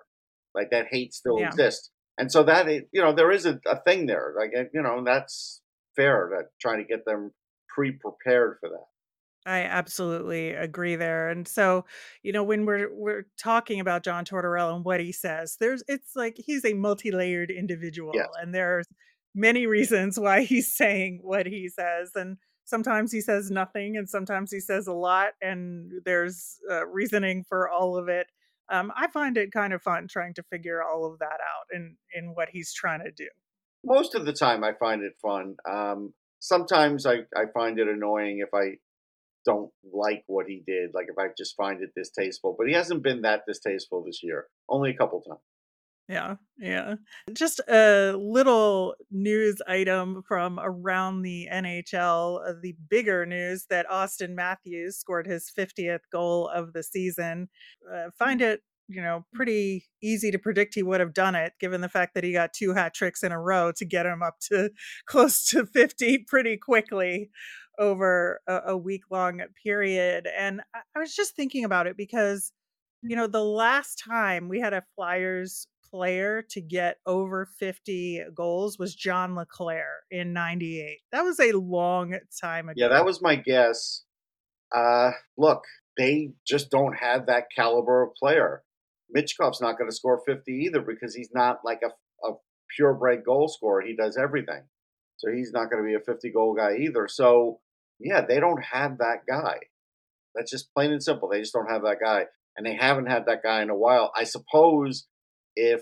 Like 0.55 0.69
that 0.71 0.87
hate 0.89 1.13
still 1.13 1.39
Yeah. 1.39 1.47
exists. 1.47 1.89
And 2.17 2.31
so 2.31 2.43
that, 2.43 2.67
is, 2.69 2.83
you 2.91 3.01
know, 3.01 3.13
there 3.13 3.31
is 3.31 3.45
a, 3.45 3.59
a 3.65 3.81
thing 3.81 4.05
there. 4.05 4.33
Like, 4.37 4.51
you 4.73 4.81
know, 4.81 5.03
that's 5.03 5.61
fair 5.95 6.29
that 6.35 6.49
trying 6.61 6.77
to 6.77 6.83
get 6.83 7.05
them 7.05 7.31
pre-prepared 7.69 8.57
for 8.59 8.69
that. 8.69 8.85
I 9.45 9.61
absolutely 9.61 10.51
agree 10.51 10.95
there. 10.95 11.29
And 11.29 11.47
so, 11.47 11.85
you 12.21 12.31
know, 12.31 12.43
when 12.43 12.65
we're 12.65 12.93
we're 12.93 13.25
talking 13.37 13.79
about 13.79 14.03
John 14.03 14.25
Tortorella 14.25 14.75
and 14.75 14.85
what 14.85 14.99
he 15.01 15.11
says, 15.11 15.57
there's 15.59 15.83
it's 15.87 16.15
like 16.15 16.35
he's 16.37 16.63
a 16.65 16.73
multi-layered 16.73 17.51
individual 17.51 18.11
Yes. 18.13 18.27
and 18.41 18.53
there's 18.55 18.87
many 19.35 19.65
reasons 19.67 20.19
why 20.19 20.41
he's 20.43 20.73
saying 20.75 21.19
what 21.23 21.45
he 21.45 21.67
says 21.69 22.11
and 22.15 22.37
sometimes 22.65 23.11
he 23.11 23.19
says 23.21 23.51
nothing 23.51 23.97
and 23.97 24.09
sometimes 24.09 24.51
he 24.51 24.59
says 24.59 24.87
a 24.87 24.93
lot 24.93 25.31
and 25.41 25.91
there's 26.05 26.59
uh, 26.71 26.85
reasoning 26.87 27.43
for 27.47 27.69
all 27.69 27.97
of 27.97 28.07
it. 28.07 28.27
Um, 28.69 28.91
I 28.95 29.07
find 29.07 29.37
it 29.37 29.51
kind 29.51 29.73
of 29.73 29.81
fun 29.81 30.07
trying 30.07 30.33
to 30.35 30.43
figure 30.43 30.81
all 30.81 31.05
of 31.11 31.19
that 31.19 31.25
out 31.41 31.67
in 31.73 31.97
in 32.13 32.33
what 32.33 32.49
he's 32.49 32.73
trying 32.73 33.03
to 33.03 33.11
do. 33.11 33.27
Most 33.83 34.15
of 34.15 34.25
the 34.25 34.31
time, 34.33 34.63
I 34.63 34.71
find 34.73 35.03
it 35.03 35.13
fun. 35.21 35.57
Um, 35.69 36.13
sometimes 36.39 37.05
I, 37.05 37.23
I 37.35 37.45
find 37.53 37.79
it 37.79 37.87
annoying 37.87 38.39
if 38.39 38.53
I 38.53 38.77
don't 39.45 39.71
like 39.83 40.23
what 40.27 40.47
he 40.47 40.63
did, 40.65 40.91
like 40.93 41.07
if 41.09 41.17
I 41.17 41.27
just 41.37 41.55
find 41.55 41.81
it 41.81 41.91
distasteful. 41.95 42.55
But 42.57 42.67
he 42.67 42.73
hasn't 42.73 43.03
been 43.03 43.21
that 43.21 43.41
distasteful 43.47 44.03
this 44.05 44.21
year, 44.23 44.47
only 44.69 44.91
a 44.91 44.97
couple 44.97 45.21
times. 45.21 45.41
Yeah, 46.09 46.35
yeah. 46.57 46.95
Just 47.31 47.61
a 47.69 48.11
little 48.17 48.95
news 49.09 49.61
item 49.67 50.21
from 50.27 50.59
around 50.61 51.21
the 51.21 51.47
NHL. 51.51 52.45
uh, 52.47 52.53
The 52.61 52.75
bigger 52.89 53.25
news 53.25 53.67
that 53.69 53.87
Auston 53.87 54.31
Matthews 54.35 54.97
scored 54.97 55.27
his 55.27 55.49
50th 55.57 56.01
goal 56.11 56.49
of 56.49 56.73
the 56.73 56.83
season. 56.83 57.47
Uh, 57.89 58.09
find 58.19 58.41
it, 58.41 58.63
you 58.89 59.01
know, 59.01 59.25
pretty 59.33 59.85
easy 60.01 60.29
to 60.31 60.37
predict 60.37 60.75
he 60.75 60.83
would 60.83 60.99
have 60.99 61.13
done 61.13 61.35
it, 61.35 61.53
given 61.57 61.79
the 61.79 61.87
fact 61.87 62.15
that 62.15 62.25
he 62.25 62.33
got 62.33 62.51
two 62.51 62.73
hat 62.73 62.93
tricks 62.93 63.23
in 63.23 63.31
a 63.31 63.39
row 63.39 63.71
to 63.77 63.85
get 63.85 64.05
him 64.05 64.21
up 64.21 64.39
to 64.49 64.71
close 65.05 65.45
to 65.47 65.65
50 65.65 66.25
pretty 66.27 66.57
quickly 66.57 67.29
over 67.79 68.39
a, 68.47 68.59
a 68.67 68.77
week 68.77 69.03
long 69.09 69.41
period. 69.63 70.27
And 70.27 70.61
I, 70.73 70.79
I 70.95 70.99
was 70.99 71.15
just 71.15 71.35
thinking 71.35 71.65
about 71.65 71.87
it 71.87 71.97
because 71.97 72.51
you 73.03 73.17
know, 73.17 73.27
the 73.27 73.43
last 73.43 74.01
time 74.03 74.47
we 74.47 74.61
had 74.61 74.73
a 74.73 74.83
Flyers 74.95 75.67
player 75.91 76.41
to 76.49 76.61
get 76.61 76.97
over 77.05 77.45
50 77.59 78.23
goals 78.33 78.79
was 78.79 78.95
John 78.95 79.35
LeClair 79.35 80.03
in 80.09 80.33
98. 80.33 80.99
That 81.11 81.23
was 81.23 81.39
a 81.39 81.51
long 81.51 82.17
time 82.41 82.69
ago. 82.69 82.75
Yeah, 82.77 82.87
that 82.87 83.05
was 83.05 83.21
my 83.21 83.35
guess. 83.35 84.03
Uh, 84.73 85.11
look, 85.37 85.63
they 85.97 86.31
just 86.47 86.71
don't 86.71 86.95
have 86.95 87.27
that 87.27 87.45
caliber 87.55 88.03
of 88.03 88.15
player. 88.15 88.63
Michkov's 89.15 89.61
not 89.61 89.77
going 89.77 89.89
to 89.89 89.95
score 89.95 90.21
50 90.25 90.51
either 90.51 90.81
because 90.81 91.13
he's 91.13 91.29
not 91.33 91.59
like 91.63 91.81
a, 91.83 92.27
a 92.27 92.33
purebred 92.75 93.23
goal 93.23 93.47
scorer. 93.49 93.83
He 93.85 93.95
does 93.95 94.17
everything. 94.17 94.63
So 95.23 95.31
he's 95.31 95.51
not 95.53 95.69
going 95.69 95.83
to 95.83 95.87
be 95.87 95.95
a 95.95 95.99
50 95.99 96.31
goal 96.31 96.53
guy 96.53 96.77
either. 96.77 97.07
So, 97.07 97.59
yeah, 97.99 98.21
they 98.27 98.39
don't 98.39 98.63
have 98.63 98.97
that 98.97 99.25
guy. 99.27 99.57
That's 100.35 100.51
just 100.51 100.73
plain 100.73 100.91
and 100.91 101.03
simple. 101.03 101.29
They 101.29 101.39
just 101.39 101.53
don't 101.53 101.69
have 101.69 101.83
that 101.83 101.97
guy. 102.03 102.25
And 102.57 102.65
they 102.65 102.75
haven't 102.75 103.07
had 103.07 103.25
that 103.27 103.43
guy 103.43 103.61
in 103.61 103.69
a 103.69 103.75
while. 103.75 104.11
I 104.15 104.25
suppose 104.25 105.07
if 105.55 105.81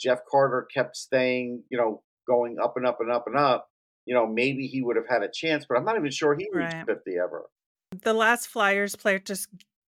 Jeff 0.00 0.20
Carter 0.30 0.66
kept 0.74 0.96
staying, 0.96 1.62
you 1.70 1.78
know, 1.78 2.02
going 2.26 2.56
up 2.62 2.76
and 2.76 2.86
up 2.86 2.98
and 3.00 3.10
up 3.10 3.26
and 3.26 3.36
up, 3.36 3.68
you 4.04 4.14
know, 4.14 4.26
maybe 4.26 4.66
he 4.66 4.82
would 4.82 4.96
have 4.96 5.08
had 5.08 5.22
a 5.22 5.30
chance, 5.32 5.64
but 5.68 5.78
I'm 5.78 5.84
not 5.84 5.96
even 5.96 6.10
sure 6.10 6.34
he 6.34 6.48
reached 6.52 6.74
Right. 6.74 6.86
50 6.86 7.12
ever. 7.22 7.44
The 8.02 8.14
last 8.14 8.48
Flyers 8.48 8.96
player 8.96 9.18
to 9.20 9.36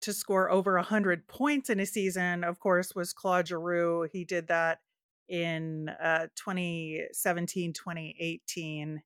to 0.02 0.14
score 0.14 0.50
over 0.52 0.76
100 0.76 1.28
points 1.28 1.70
in 1.72 1.80
a 1.80 1.86
season, 1.86 2.44
of 2.44 2.60
course, 2.60 2.94
was 2.94 3.14
Claude 3.14 3.48
Giroux. 3.48 4.08
He 4.12 4.24
did 4.24 4.48
that 4.48 4.80
in 5.28 5.90
uh, 5.90 6.28
2017, 6.36 7.74
2018. 7.74 9.02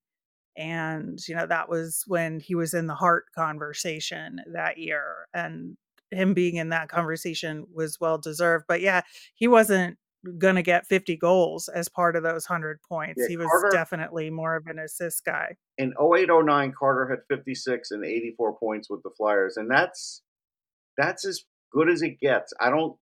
And, 0.56 1.18
you 1.26 1.34
know, 1.34 1.46
that 1.46 1.68
was 1.68 2.04
when 2.06 2.40
he 2.40 2.54
was 2.54 2.74
in 2.74 2.86
the 2.86 2.94
Hart 2.94 3.24
conversation 3.34 4.40
that 4.52 4.78
year. 4.78 5.26
And 5.32 5.76
him 6.10 6.34
being 6.34 6.56
in 6.56 6.68
that 6.70 6.88
conversation 6.88 7.66
was 7.72 7.98
well 8.00 8.18
deserved. 8.18 8.66
But 8.68 8.80
yeah, 8.80 9.02
he 9.34 9.48
wasn't 9.48 9.96
going 10.38 10.54
to 10.54 10.62
get 10.62 10.86
50 10.86 11.16
goals 11.16 11.68
as 11.68 11.88
part 11.88 12.16
of 12.16 12.22
those 12.22 12.48
100 12.48 12.80
points. 12.82 13.20
Yeah, 13.20 13.28
he 13.28 13.36
was 13.36 13.48
Carter- 13.48 13.70
definitely 13.72 14.30
more 14.30 14.56
of 14.56 14.66
an 14.66 14.78
assist 14.78 15.24
guy. 15.24 15.56
In 15.78 15.94
0809, 16.00 16.74
Carter 16.78 17.08
had 17.08 17.36
56 17.36 17.90
and 17.90 18.04
84 18.04 18.56
points 18.58 18.88
with 18.88 19.02
the 19.02 19.10
Flyers, 19.16 19.56
and 19.56 19.70
that's 19.70 20.22
that's 20.96 21.26
as 21.26 21.44
good 21.72 21.88
as 21.88 22.02
it 22.02 22.20
gets. 22.20 22.52
I 22.60 22.70
don't 22.70 22.96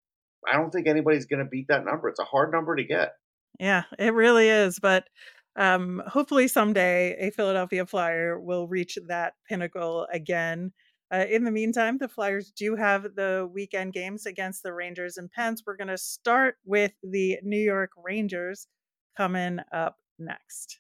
I 0.49 0.57
don't 0.57 0.71
think 0.71 0.87
anybody's 0.87 1.27
going 1.27 1.45
to 1.45 1.51
beat 1.51 1.69
that 1.69 1.85
number. 1.85 2.09
It's 2.09 2.21
a 2.21 2.25
hard 2.25 2.53
number 2.53 2.77
to 2.77 2.85
get. 2.85 3.13
Yeah, 3.59 3.85
it 3.99 4.15
really 4.15 4.49
is. 4.49 4.79
But 4.79 5.09
um, 5.57 6.03
hopefully 6.07 6.49
someday 6.49 7.17
a 7.19 7.31
Philadelphia 7.31 7.87
Flyer 7.87 8.41
will 8.41 8.69
reach 8.69 8.99
that 9.09 9.35
pinnacle 9.49 10.07
again. 10.13 10.73
Uh, 11.13 11.27
in 11.29 11.45
the 11.45 11.51
meantime, 11.51 11.99
the 11.99 12.09
Flyers 12.09 12.53
do 12.53 12.77
have 12.77 13.03
the 13.17 13.49
weekend 13.53 13.93
games 13.93 14.27
against 14.27 14.63
the 14.63 14.73
Rangers 14.73 15.17
and 15.17 15.31
Pens. 15.31 15.63
We're 15.67 15.77
going 15.77 15.89
to 15.89 15.99
start 15.99 16.57
with 16.65 16.93
the 17.03 17.39
New 17.43 17.59
York 17.59 17.91
Rangers 17.97 18.69
coming 19.17 19.59
up 19.73 19.97
next. 20.19 20.79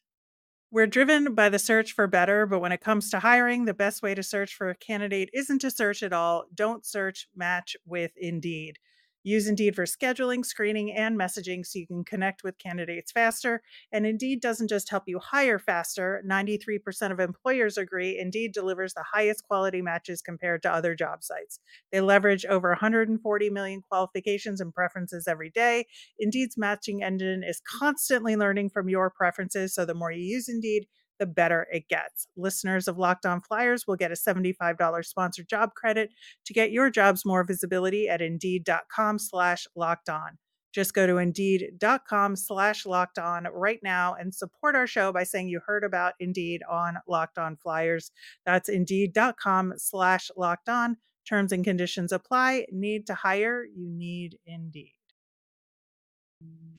We're 0.70 0.86
driven 0.86 1.34
by 1.34 1.48
the 1.48 1.58
search 1.58 1.92
for 1.92 2.06
better, 2.06 2.46
but 2.46 2.60
when 2.60 2.70
it 2.70 2.80
comes 2.80 3.10
to 3.10 3.18
hiring, 3.18 3.64
the 3.64 3.74
best 3.74 4.02
way 4.02 4.14
to 4.14 4.22
search 4.22 4.54
for 4.54 4.70
a 4.70 4.76
candidate 4.76 5.28
isn't 5.34 5.58
to 5.62 5.70
search 5.70 6.00
at 6.04 6.12
all. 6.12 6.44
Don't 6.54 6.86
search, 6.86 7.26
match 7.34 7.76
with 7.84 8.12
Indeed. 8.16 8.78
Use 9.22 9.46
Indeed 9.46 9.74
for 9.76 9.84
scheduling, 9.84 10.44
screening, 10.44 10.92
and 10.92 11.18
messaging 11.18 11.64
so 11.66 11.78
you 11.78 11.86
can 11.86 12.04
connect 12.04 12.42
with 12.42 12.58
candidates 12.58 13.12
faster. 13.12 13.62
And 13.92 14.06
Indeed 14.06 14.40
doesn't 14.40 14.68
just 14.68 14.90
help 14.90 15.04
you 15.06 15.18
hire 15.18 15.58
faster. 15.58 16.22
93% 16.26 17.12
of 17.12 17.20
employers 17.20 17.76
agree 17.76 18.18
Indeed 18.18 18.52
delivers 18.52 18.94
the 18.94 19.04
highest 19.12 19.44
quality 19.46 19.82
matches 19.82 20.22
compared 20.22 20.62
to 20.62 20.72
other 20.72 20.94
job 20.94 21.22
sites. 21.22 21.60
They 21.92 22.00
leverage 22.00 22.46
over 22.46 22.70
140 22.70 23.50
million 23.50 23.82
qualifications 23.82 24.60
and 24.60 24.72
preferences 24.72 25.28
every 25.28 25.50
day. 25.50 25.86
Indeed's 26.18 26.56
matching 26.56 27.02
engine 27.02 27.42
is 27.44 27.60
constantly 27.78 28.36
learning 28.36 28.70
from 28.70 28.88
your 28.88 29.10
preferences. 29.10 29.74
So 29.74 29.84
the 29.84 29.94
more 29.94 30.10
you 30.10 30.22
use 30.22 30.48
Indeed, 30.48 30.86
the 31.20 31.26
better 31.26 31.68
it 31.70 31.86
gets. 31.88 32.26
Listeners 32.36 32.88
of 32.88 32.98
Locked 32.98 33.26
On 33.26 33.40
Flyers 33.40 33.86
will 33.86 33.94
get 33.94 34.10
a 34.10 34.14
$75 34.14 35.04
sponsored 35.04 35.48
job 35.48 35.74
credit 35.74 36.10
to 36.46 36.52
get 36.52 36.72
your 36.72 36.90
jobs 36.90 37.24
more 37.24 37.44
visibility 37.44 38.08
at 38.08 38.20
indeed.com 38.20 39.20
slash 39.20 39.68
locked 39.76 40.08
on. 40.08 40.38
Just 40.72 40.94
go 40.94 41.06
to 41.06 41.18
indeed.com 41.18 42.36
slash 42.36 42.86
locked 42.86 43.18
on 43.18 43.46
right 43.52 43.80
now 43.82 44.14
and 44.18 44.34
support 44.34 44.74
our 44.74 44.86
show 44.86 45.12
by 45.12 45.24
saying 45.24 45.48
you 45.48 45.60
heard 45.64 45.84
about 45.84 46.14
Indeed 46.20 46.62
on 46.68 46.98
Locked 47.08 47.38
On 47.38 47.56
Flyers. 47.56 48.12
That's 48.46 48.68
indeed.com 48.68 49.74
slash 49.76 50.30
locked 50.36 50.68
on. 50.68 50.96
Terms 51.28 51.52
and 51.52 51.64
conditions 51.64 52.12
apply. 52.12 52.66
Need 52.72 53.06
to 53.08 53.14
hire? 53.14 53.64
You 53.64 53.88
need 53.88 54.38
Indeed. 54.46 54.94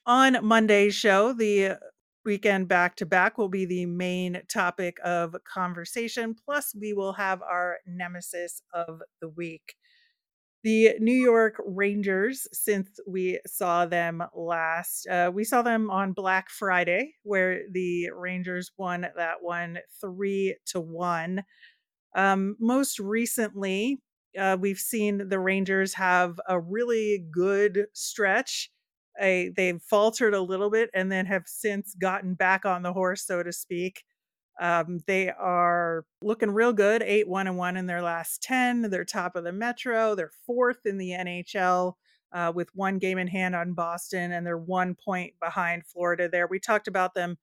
On 0.06 0.44
Monday's 0.44 0.96
show, 0.96 1.34
the 1.34 1.78
weekend 2.26 2.68
back 2.68 2.96
to 2.98 3.06
back 3.06 3.38
will 3.38 3.50
be 3.50 3.66
the 3.66 3.86
main 3.86 4.42
topic 4.52 4.98
of 5.04 5.36
conversation. 5.52 6.36
Plus, 6.46 6.74
we 6.80 6.94
will 6.94 7.14
have 7.14 7.42
our 7.42 7.78
nemesis 7.86 8.62
of 8.74 9.02
the 9.22 9.30
week. 9.30 9.76
The 10.64 10.96
New 11.00 11.12
York 11.12 11.56
Rangers, 11.66 12.48
since 12.54 13.00
we 13.08 13.40
saw 13.48 13.88
them 13.88 14.22
last, 14.36 15.08
uh, 15.08 15.32
we 15.34 15.44
saw 15.44 15.64
them 15.64 15.90
on 15.90 16.14
Black 16.14 16.52
Friday, 16.52 17.16
where 17.24 17.62
the 17.72 18.12
Rangers 18.16 18.72
won 18.78 19.08
that 19.16 19.38
one 19.42 19.80
three 20.00 20.56
to 20.68 20.80
one. 20.80 21.44
Um, 22.16 22.58
most 22.60 23.00
recently, 23.00 24.04
uh, 24.38 24.56
we've 24.60 24.78
seen 24.78 25.30
the 25.30 25.40
Rangers 25.40 25.96
have 25.96 26.40
a 26.48 26.60
really 26.60 27.26
good 27.32 27.88
stretch 27.94 28.70
they've 29.20 29.82
faltered 29.82 30.34
a 30.34 30.42
little 30.42 30.70
bit 30.70 30.90
and 30.94 31.12
then 31.12 31.26
have 31.26 31.44
since 31.46 31.96
gotten 31.96 32.34
back 32.34 32.66
on 32.66 32.84
the 32.84 32.94
horse, 32.94 33.26
so 33.26 33.44
to 33.44 33.52
speak. 33.52 34.04
Um, 34.60 35.00
they 35.08 35.30
are 35.30 36.06
looking 36.22 36.52
real 36.52 36.74
good, 36.74 37.02
eight 37.02 37.28
one 37.28 37.48
and 37.48 37.58
one 37.58 37.78
in 37.78 37.88
their 37.88 38.02
last 38.02 38.44
ten. 38.44 38.82
They're 38.82 39.06
top 39.06 39.36
of 39.36 39.44
the 39.44 39.52
Metro. 39.52 40.14
They're 40.14 40.32
fourth 40.46 40.86
in 40.86 40.98
the 40.98 41.12
NHL 41.12 41.94
uh, 42.34 42.52
with 42.54 42.70
one 42.76 42.98
game 43.00 43.18
in 43.18 43.28
hand 43.28 43.56
on 43.56 43.74
Boston, 43.74 44.32
and 44.32 44.46
they're 44.46 44.58
one 44.58 44.96
point 44.96 45.34
behind 45.42 45.86
Florida. 45.86 46.30
There, 46.30 46.48
we 46.48 46.60
talked 46.60 46.88
about 46.88 47.14
them 47.14 47.38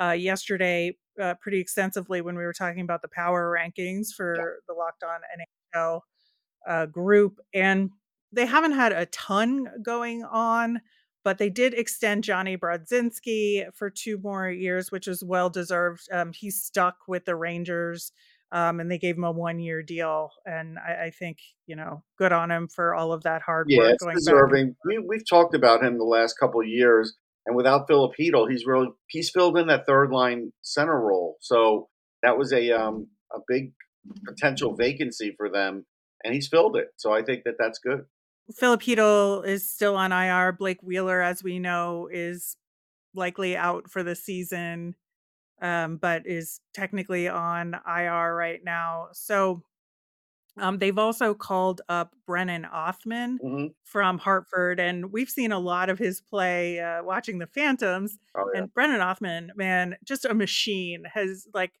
uh, 0.00 0.12
yesterday 0.12 0.96
uh, 1.20 1.34
pretty 1.40 1.60
extensively 1.60 2.20
when 2.20 2.36
we 2.36 2.44
were 2.44 2.52
talking 2.52 2.80
about 2.80 3.02
the 3.02 3.08
power 3.08 3.54
rankings 3.54 4.08
for 4.16 4.34
yeah. 4.36 4.44
the 4.66 4.74
Locked 4.74 5.04
On 5.04 5.20
NHL 5.76 6.00
uh, 6.66 6.86
group, 6.86 7.38
and 7.52 7.90
they 8.32 8.46
haven't 8.46 8.72
had 8.72 8.92
a 8.92 9.06
ton 9.06 9.68
going 9.82 10.24
on 10.24 10.80
but 11.24 11.38
they 11.38 11.50
did 11.50 11.74
extend 11.74 12.24
Johnny 12.24 12.56
Brodzinski 12.56 13.66
for 13.74 13.90
two 13.90 14.18
more 14.18 14.50
years, 14.50 14.90
which 14.90 15.06
is 15.06 15.22
well 15.22 15.50
deserved. 15.50 16.08
Um, 16.12 16.32
he's 16.32 16.62
stuck 16.62 16.96
with 17.06 17.24
the 17.24 17.36
Rangers, 17.36 18.12
um, 18.50 18.80
and 18.80 18.90
they 18.90 18.98
gave 18.98 19.16
him 19.16 19.24
a 19.24 19.30
one 19.30 19.58
year 19.58 19.82
deal. 19.82 20.30
And 20.44 20.78
I, 20.78 21.06
I, 21.06 21.10
think 21.10 21.38
you 21.66 21.76
know, 21.76 22.02
good 22.18 22.32
on 22.32 22.50
him 22.50 22.68
for 22.68 22.94
all 22.94 23.12
of 23.12 23.22
that 23.22 23.42
hard 23.42 23.66
yeah, 23.68 23.78
work. 23.78 23.96
Yeah, 24.02 24.10
it's 24.10 24.24
deserving. 24.24 24.76
We, 24.84 24.98
we've 24.98 25.28
talked 25.28 25.54
about 25.54 25.82
him 25.82 25.98
the 25.98 26.04
last 26.04 26.38
couple 26.38 26.60
of 26.60 26.66
years, 26.66 27.16
and 27.46 27.56
without 27.56 27.86
Filip 27.86 28.12
Chytil, 28.18 28.50
he's 28.50 28.66
really 28.66 28.88
he's 29.08 29.30
filled 29.30 29.58
in 29.58 29.68
that 29.68 29.86
third 29.86 30.10
line 30.10 30.52
center 30.62 31.00
role. 31.00 31.36
So 31.40 31.88
that 32.22 32.36
was 32.36 32.52
a 32.52 32.72
um, 32.72 33.08
a 33.32 33.38
big 33.46 33.72
potential 34.26 34.74
vacancy 34.74 35.34
for 35.36 35.48
them, 35.48 35.86
and 36.24 36.34
he's 36.34 36.48
filled 36.48 36.76
it. 36.76 36.88
So 36.96 37.12
I 37.12 37.22
think 37.22 37.44
that 37.44 37.54
that's 37.58 37.78
good. 37.78 38.06
Filip 38.54 38.80
Chytil 38.80 39.46
is 39.46 39.68
still 39.68 39.96
on 39.96 40.12
IR. 40.12 40.52
Blake 40.52 40.82
Wheeler, 40.82 41.20
as 41.20 41.42
we 41.42 41.58
know, 41.58 42.08
is 42.12 42.56
likely 43.14 43.56
out 43.56 43.90
for 43.90 44.02
the 44.02 44.14
season, 44.16 44.96
um, 45.62 45.98
but 45.98 46.26
is 46.26 46.60
technically 46.74 47.28
on 47.28 47.74
IR 47.86 48.34
right 48.34 48.62
now. 48.64 49.08
So 49.12 49.62
um, 50.58 50.78
they've 50.78 50.98
also 50.98 51.34
called 51.34 51.80
up 51.88 52.14
Brennan 52.26 52.64
Othmann 52.64 53.38
hmm 53.40 53.66
from 53.84 54.18
Hartford, 54.18 54.80
and 54.80 55.12
we've 55.12 55.30
seen 55.30 55.52
a 55.52 55.58
lot 55.58 55.90
of 55.90 55.98
his 55.98 56.20
play 56.20 56.80
uh, 56.80 57.02
watching 57.02 57.38
the 57.38 57.46
Phantoms. 57.46 58.18
Oh 58.34 58.50
yeah, 58.54 58.60
And 58.60 58.72
Brennan 58.74 59.00
Othmann, 59.00 59.50
man, 59.56 59.96
just 60.04 60.24
a 60.24 60.34
machine, 60.34 61.04
has 61.12 61.48
like 61.54 61.72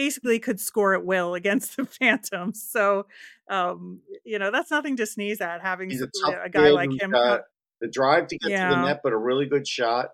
basically 0.00 0.38
could 0.38 0.58
score 0.58 0.94
at 0.94 1.04
will 1.04 1.34
against 1.34 1.76
the 1.76 1.84
Phantoms. 1.84 2.66
So, 2.66 3.06
um, 3.50 4.00
you 4.24 4.38
know, 4.38 4.50
that's 4.50 4.70
nothing 4.70 4.96
to 4.96 5.04
sneeze 5.04 5.42
at 5.42 5.60
having 5.60 5.92
a 5.92 6.04
a 6.44 6.48
guy 6.48 6.68
kid 6.68 6.72
like 6.72 6.90
him. 6.98 7.10
the 7.10 7.88
drive 7.92 8.28
to 8.28 8.38
get 8.38 8.48
to 8.48 8.74
the 8.74 8.82
net, 8.86 9.00
but 9.04 9.12
a 9.12 9.18
really 9.18 9.44
good 9.44 9.68
shot. 9.68 10.08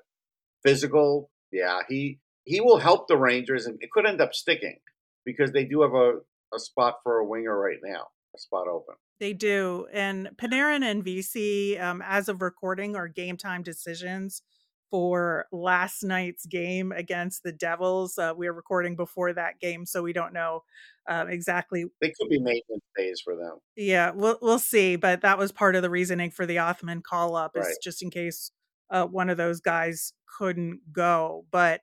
Physical, 0.65 1.31
yeah. 1.53 1.83
He 1.89 2.19
he 2.43 2.61
will 2.61 2.79
help 2.79 3.07
the 3.07 3.17
Rangers, 3.17 3.67
and 3.67 3.79
it 3.81 3.91
could 3.93 4.07
end 4.07 4.21
up 4.21 4.35
sticking 4.35 4.79
because 5.25 5.53
they 5.53 5.65
do 5.65 5.83
have 5.83 5.95
a, 5.95 6.15
a 6.53 6.59
spot 6.59 6.97
for 7.05 7.19
a 7.19 7.25
winger 7.25 7.57
right 7.57 7.79
now, 7.85 8.09
a 8.35 8.39
spot 8.39 8.67
open. 8.67 8.97
They 9.21 9.35
do. 9.35 9.87
And 9.93 10.31
Panarin 10.37 10.83
and 10.83 11.05
VC, 11.05 11.81
um, 11.81 12.03
as 12.05 12.29
of 12.29 12.43
recording, 12.43 12.97
are 12.97 13.09
game 13.09 13.37
time 13.37 13.63
decisions 13.63 14.43
for 14.91 15.47
last 15.53 16.03
night's 16.03 16.47
game 16.47 16.93
against 16.93 17.43
the 17.43 17.53
Devils. 17.53 18.19
Uh, 18.19 18.33
we 18.37 18.47
are 18.47 18.53
recording 18.53 18.97
before 18.97 19.33
that 19.33 19.59
game, 19.61 19.85
so 19.87 20.03
we 20.03 20.13
don't 20.13 20.33
know 20.33 20.63
um, 21.09 21.29
exactly. 21.29 21.85
They 22.01 22.13
could 22.19 22.29
be 22.29 22.39
maintenance 22.39 22.85
days 22.97 23.21
for 23.25 23.37
them. 23.37 23.59
Yeah, 23.77 24.11
we'll 24.13 24.39
we'll 24.43 24.59
see. 24.59 24.97
But 24.97 25.21
that 25.23 25.39
was 25.39 25.53
part 25.53 25.77
of 25.77 25.83
the 25.83 25.91
reasoning 25.91 26.31
for 26.31 26.47
the 26.47 26.57
Othmann 26.57 27.03
call 27.03 27.37
up, 27.37 27.53
is 27.57 27.67
Right. 27.67 27.77
just 27.83 28.03
in 28.03 28.11
case 28.11 28.51
uh, 28.91 29.07
one 29.07 29.29
of 29.31 29.37
those 29.37 29.61
guys 29.61 30.13
couldn't 30.39 30.93
go. 30.93 31.47
But 31.51 31.81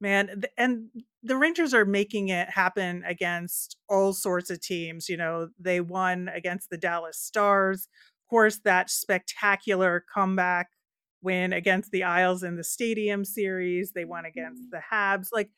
man, 0.00 0.26
th- 0.28 0.52
and 0.56 0.88
the 1.22 1.36
Rangers 1.36 1.74
are 1.74 1.84
making 1.84 2.28
it 2.28 2.50
happen 2.50 3.02
against 3.06 3.76
all 3.88 4.12
sorts 4.12 4.50
of 4.50 4.60
teams. 4.60 5.08
You 5.08 5.16
know, 5.16 5.48
they 5.58 5.80
won 5.80 6.28
against 6.28 6.70
the 6.70 6.78
Dallas 6.78 7.18
Stars. 7.18 7.88
Of 8.24 8.30
course, 8.30 8.60
that 8.64 8.90
spectacular 8.90 10.04
comeback 10.12 10.70
win 11.26 11.52
against 11.52 11.90
the 11.90 12.04
Isles 12.04 12.44
in 12.44 12.56
the 12.56 12.64
Stadium 12.64 13.24
Series. 13.24 13.92
They 13.92 14.04
won 14.04 14.24
against 14.24 14.62
mm. 14.62 14.70
the 14.70 14.80
Habs. 14.90 15.28
Like, 15.32 15.50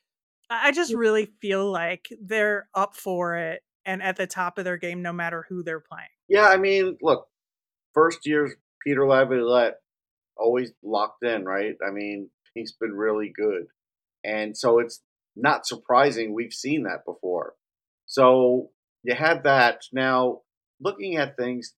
I 0.50 0.68
I 0.68 0.72
just 0.72 0.94
really 0.94 1.26
feel 1.40 1.70
like 1.70 2.08
they're 2.20 2.68
up 2.75 2.96
for 2.96 3.37
it 3.37 3.62
and 3.84 4.02
at 4.02 4.16
the 4.16 4.26
top 4.26 4.58
of 4.58 4.64
their 4.64 4.78
game, 4.78 5.02
no 5.02 5.12
matter 5.12 5.44
who 5.48 5.62
they're 5.62 5.78
playing. 5.78 6.08
Yeah, 6.26 6.46
I 6.46 6.56
mean, 6.56 6.96
look, 7.02 7.26
first 7.94 8.26
year's 8.26 8.52
Peter 8.82 9.06
Laviolette 9.06 9.76
always 10.37 10.72
locked 10.82 11.22
in, 11.22 11.44
right? 11.44 11.75
I 11.87 11.90
mean, 11.90 12.30
he's 12.54 12.72
been 12.72 12.92
really 12.92 13.30
good. 13.34 13.66
And 14.25 14.56
so 14.56 14.78
it's 14.78 15.02
not 15.37 15.66
surprising 15.66 16.34
we've 16.34 16.52
seen 16.52 16.84
that 16.84 17.04
before. 17.06 17.54
So 18.06 18.70
you 19.02 19.14
have 19.14 19.42
that. 19.42 19.82
Now, 19.92 20.40
looking 20.80 21.16
at 21.16 21.37
things, 21.37 21.75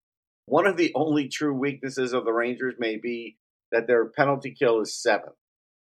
one 0.45 0.67
of 0.67 0.77
the 0.77 0.91
only 0.95 1.27
true 1.27 1.53
weaknesses 1.53 2.13
of 2.13 2.25
the 2.25 2.33
Rangers 2.33 2.75
may 2.77 2.97
be 2.97 3.38
that 3.71 3.87
their 3.87 4.05
penalty 4.09 4.55
kill 4.57 4.81
is 4.81 4.95
seven. 5.01 5.29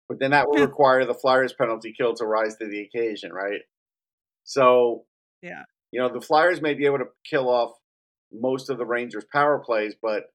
But 0.10 0.20
then 0.20 0.32
that 0.32 0.48
will 0.48 0.62
require 0.66 1.06
the 1.06 1.14
Flyers 1.14 1.54
penalty 1.54 1.94
kill 1.98 2.14
to 2.16 2.26
rise 2.26 2.56
to 2.58 2.68
the 2.68 2.82
occasion, 2.82 3.32
right? 3.34 3.62
So 4.44 5.06
Yeah. 5.42 5.64
you 5.92 6.00
know, 6.00 6.10
the 6.10 6.22
Flyers 6.22 6.62
may 6.62 6.74
be 6.74 6.86
able 6.86 7.00
to 7.00 7.10
kill 7.26 7.50
off 7.50 7.72
most 8.32 8.70
of 8.70 8.78
the 8.78 8.86
Rangers' 8.86 9.26
power 9.32 9.60
plays, 9.60 9.96
but 10.02 10.34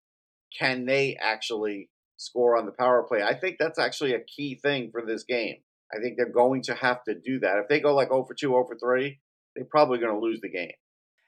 can 0.58 0.84
they 0.84 1.16
actually 1.16 1.88
score 2.22 2.56
on 2.56 2.66
the 2.66 2.72
power 2.72 3.02
play. 3.02 3.22
I 3.22 3.34
think 3.34 3.56
that's 3.58 3.78
actually 3.78 4.14
a 4.14 4.20
key 4.20 4.54
thing 4.54 4.90
for 4.90 5.04
this 5.04 5.24
game. 5.24 5.56
I 5.92 6.00
think 6.00 6.16
they're 6.16 6.32
going 6.32 6.62
to 6.62 6.74
have 6.74 7.04
to 7.04 7.14
do 7.14 7.40
that. 7.40 7.58
If 7.58 7.68
they 7.68 7.80
go 7.80 7.94
like 7.94 8.08
0 8.08 8.24
for 8.24 8.34
2, 8.34 8.48
0 8.48 8.64
for 8.66 8.78
3, 8.78 9.18
they're 9.54 9.64
probably 9.64 9.98
going 9.98 10.14
to 10.14 10.20
lose 10.20 10.40
the 10.40 10.48
game. 10.48 10.72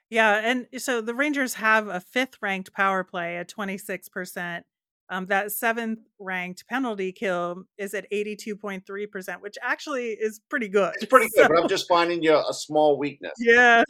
Yeah, 0.09 0.39
and 0.43 0.67
so 0.81 1.01
the 1.01 1.15
Rangers 1.15 1.55
have 1.55 1.87
a 1.87 1.99
fifth 1.99 2.37
ranked 2.41 2.73
power 2.73 3.03
play 3.03 3.37
at 3.37 3.49
26%. 3.49 4.63
Um, 5.09 5.27
that 5.27 5.51
seventh 5.51 5.99
ranked 6.19 6.65
penalty 6.67 7.11
kill 7.11 7.65
is 7.77 7.93
at 7.93 8.09
82.3%, 8.11 9.41
which 9.41 9.55
actually 9.61 10.09
is 10.13 10.39
pretty 10.49 10.67
good. 10.67 10.93
It's 10.95 11.05
pretty 11.09 11.27
good, 11.35 11.43
So, 11.43 11.47
but 11.47 11.61
I'm 11.61 11.67
just 11.69 11.87
finding 11.87 12.23
you 12.23 12.33
a 12.35 12.53
small 12.53 12.97
weakness. 12.97 13.33
yeah, 13.39 13.83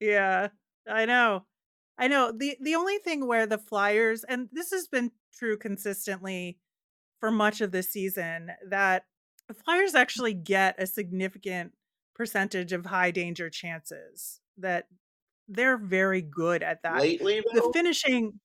yeah, 0.00 0.48
I 0.88 1.04
know. 1.04 1.46
I 1.98 2.08
know. 2.08 2.32
The 2.36 2.56
the 2.60 2.74
only 2.74 2.98
thing 2.98 3.26
where 3.26 3.46
the 3.46 3.58
Flyers, 3.58 4.24
and 4.24 4.48
this 4.52 4.70
has 4.70 4.88
been 4.88 5.12
true 5.38 5.56
consistently 5.58 6.58
for 7.20 7.30
much 7.30 7.60
of 7.60 7.70
the 7.70 7.82
season, 7.82 8.50
that 8.68 9.04
the 9.48 9.54
Flyers 9.54 9.94
actually 9.94 10.34
get 10.34 10.74
a 10.80 10.86
significant 10.86 11.72
percentage 12.14 12.72
of 12.72 12.86
high 12.86 13.10
danger 13.10 13.50
chances. 13.50 14.40
That 14.56 14.86
they're 15.46 15.76
very 15.76 16.22
good 16.22 16.62
at 16.62 16.82
that. 16.82 17.00
Lately, 17.00 17.42
The 17.52 17.70
finishing, 17.74 18.40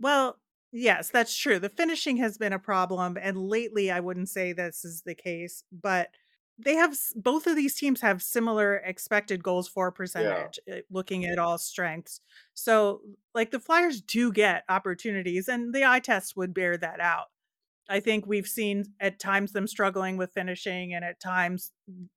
well, 0.00 0.38
yes, 0.72 1.10
that's 1.10 1.36
true. 1.36 1.58
The 1.58 1.68
finishing 1.68 2.16
has 2.18 2.38
been 2.38 2.52
a 2.52 2.58
problem, 2.58 3.16
and 3.20 3.36
lately 3.48 3.90
I 3.90 4.00
wouldn't 4.00 4.28
say 4.28 4.52
this 4.52 4.84
is 4.84 5.02
the 5.02 5.14
case, 5.14 5.64
but 5.72 6.10
they 6.58 6.74
have 6.74 6.92
s- 6.92 7.12
both 7.16 7.46
of 7.46 7.56
these 7.56 7.74
teams 7.74 8.00
have 8.02 8.22
similar 8.22 8.76
expected 8.76 9.42
goals 9.42 9.68
for 9.68 9.90
yeah. 10.14 10.46
percentage, 10.46 10.58
uh, 10.70 10.76
looking 10.90 11.24
at 11.26 11.38
all 11.38 11.58
strengths. 11.58 12.20
So, 12.54 13.02
like 13.34 13.50
the 13.50 13.60
Flyers 13.60 14.00
do 14.02 14.32
get 14.32 14.64
opportunities, 14.68 15.48
and 15.48 15.74
the 15.74 15.84
eye 15.84 16.00
test 16.00 16.36
would 16.36 16.54
bear 16.54 16.76
that 16.78 17.00
out. 17.00 17.26
I 17.88 18.00
think 18.00 18.26
we've 18.26 18.46
seen 18.46 18.94
at 19.00 19.18
times 19.18 19.52
them 19.52 19.66
struggling 19.66 20.16
with 20.16 20.32
finishing, 20.32 20.94
and 20.94 21.04
at 21.04 21.20
times 21.20 21.72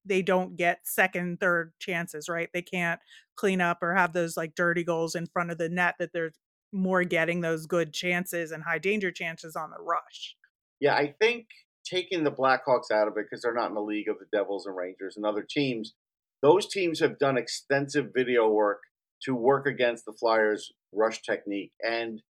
they 0.06 0.22
don't 0.22 0.56
get 0.56 0.88
second, 0.88 1.40
third 1.40 1.74
chances, 1.80 2.30
right? 2.30 2.50
They 2.54 2.62
can't 2.62 3.02
clean 3.36 3.62
up 3.62 3.80
or 3.82 3.96
have 3.96 4.14
those 4.14 4.38
like 4.38 4.56
dirty 4.56 4.84
goals 4.84 5.16
in 5.16 5.26
front 5.28 5.52
of 5.52 5.58
the 5.58 5.70
net 5.70 5.96
that 6.00 6.14
they're 6.14 6.32
more 6.75 7.03
getting 7.05 7.41
those 7.41 7.67
good 7.67 7.94
chances 7.94 8.51
and 8.51 8.63
high 8.63 8.79
danger 8.79 9.12
chances 9.12 9.55
on 9.55 9.72
the 9.72 9.82
rush. 9.82 10.38
Yeah, 10.79 10.96
I 10.96 11.13
think 11.20 11.48
taking 11.86 12.24
the 12.24 12.32
Blackhawks 12.32 12.91
out 12.91 13.08
of 13.08 13.17
it 13.17 13.25
because 13.25 13.41
they're 13.41 13.53
not 13.53 13.70
in 13.70 13.75
the 13.75 13.82
league 13.82 14.08
of 14.10 14.20
the 14.20 14.25
Devils 14.32 14.65
and 14.65 14.75
Rangers 14.75 15.15
and 15.15 15.25
other 15.25 15.46
teams, 15.48 15.94
those 16.41 16.67
teams 16.67 17.00
have 17.00 17.20
done 17.20 17.38
extensive 17.38 18.12
video 18.13 18.50
work 18.50 18.82
to 19.24 19.36
work 19.36 19.65
against 19.65 20.05
the 20.05 20.13
Flyers' 20.13 20.72
rush 20.91 21.22
technique. 21.22 21.74
And 21.82 22.22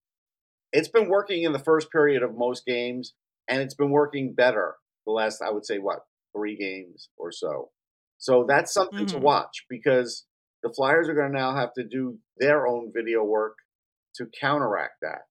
it's 0.73 0.89
been 0.89 1.09
working 1.09 1.43
in 1.43 1.53
the 1.53 1.59
first 1.59 1.91
period 1.91 2.23
of 2.23 2.37
most 2.37 2.65
games, 2.65 3.15
and 3.49 3.61
it's 3.61 3.75
been 3.75 3.91
working 3.91 4.33
better 4.35 4.77
the 5.05 5.11
last, 5.13 5.41
I 5.41 5.51
would 5.51 5.65
say, 5.65 5.79
what, 5.79 6.01
three 6.35 6.57
games 6.57 7.09
or 7.17 7.31
so. 7.31 7.71
So 8.17 8.45
that's 8.47 8.73
something 8.73 9.07
to 9.07 9.17
hmm 9.17 9.19
watch 9.19 9.65
because 9.69 10.25
the 10.63 10.73
Flyers 10.75 11.09
are 11.09 11.15
going 11.15 11.31
to 11.31 11.37
now 11.37 11.55
have 11.55 11.73
to 11.75 11.83
do 11.83 12.19
their 12.37 12.67
own 12.67 12.91
video 12.95 13.23
work 13.23 13.57
to 14.17 14.27
counteract 14.39 14.95
that 15.01 15.21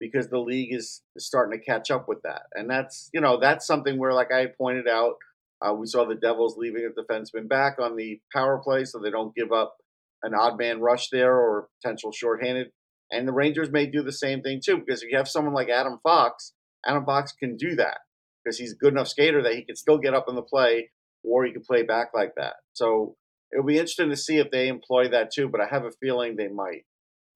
because 0.00 0.28
the 0.28 0.38
league 0.38 0.74
is 0.74 1.02
starting 1.18 1.58
to 1.58 1.64
catch 1.64 1.90
up 1.90 2.08
with 2.08 2.22
that. 2.22 2.42
And 2.54 2.70
that's, 2.70 3.10
you 3.12 3.20
know, 3.20 3.38
that's 3.38 3.66
something 3.66 3.98
where, 3.98 4.14
like 4.14 4.32
I 4.32 4.46
pointed 4.46 4.88
out, 4.88 5.14
uh, 5.60 5.74
we 5.74 5.86
saw 5.86 6.06
the 6.06 6.14
Devils 6.14 6.56
leaving 6.56 6.86
a 6.86 7.00
defenseman 7.00 7.48
back 7.48 7.78
on 7.78 7.96
the 7.96 8.18
power 8.32 8.60
play 8.64 8.84
so 8.84 8.98
they 8.98 9.10
don't 9.10 9.34
give 9.34 9.52
up 9.52 9.76
an 10.22 10.34
odd 10.34 10.58
man 10.58 10.80
rush 10.80 11.10
there 11.10 11.36
or 11.36 11.68
potential 11.82 12.12
shorthanded. 12.12 12.68
And 13.10 13.28
the 13.28 13.32
Rangers 13.32 13.70
may 13.70 13.86
do 13.86 14.02
the 14.02 14.12
same 14.12 14.40
thing 14.40 14.60
too, 14.64 14.78
because 14.78 15.02
if 15.02 15.10
you 15.10 15.18
have 15.18 15.28
someone 15.28 15.54
like 15.54 15.68
Adam 15.68 15.98
Fox, 16.02 16.54
Adam 16.86 17.04
Fox 17.04 17.32
can 17.32 17.56
do 17.56 17.76
that 17.76 17.98
because 18.42 18.58
he's 18.58 18.72
a 18.72 18.76
good 18.76 18.94
enough 18.94 19.08
skater 19.08 19.42
that 19.42 19.54
he 19.54 19.64
can 19.64 19.76
still 19.76 19.98
get 19.98 20.14
up 20.14 20.26
in 20.28 20.34
the 20.34 20.42
play 20.42 20.90
or 21.22 21.44
he 21.44 21.52
can 21.52 21.62
play 21.62 21.82
back 21.82 22.08
like 22.14 22.32
that. 22.36 22.54
So 22.72 23.16
it'll 23.52 23.66
be 23.66 23.74
interesting 23.76 24.10
to 24.10 24.16
see 24.16 24.38
if 24.38 24.50
they 24.50 24.68
employ 24.68 25.08
that 25.08 25.30
too, 25.32 25.48
but 25.48 25.60
I 25.60 25.66
have 25.66 25.84
a 25.84 25.90
feeling 25.90 26.36
they 26.36 26.48
might. 26.48 26.84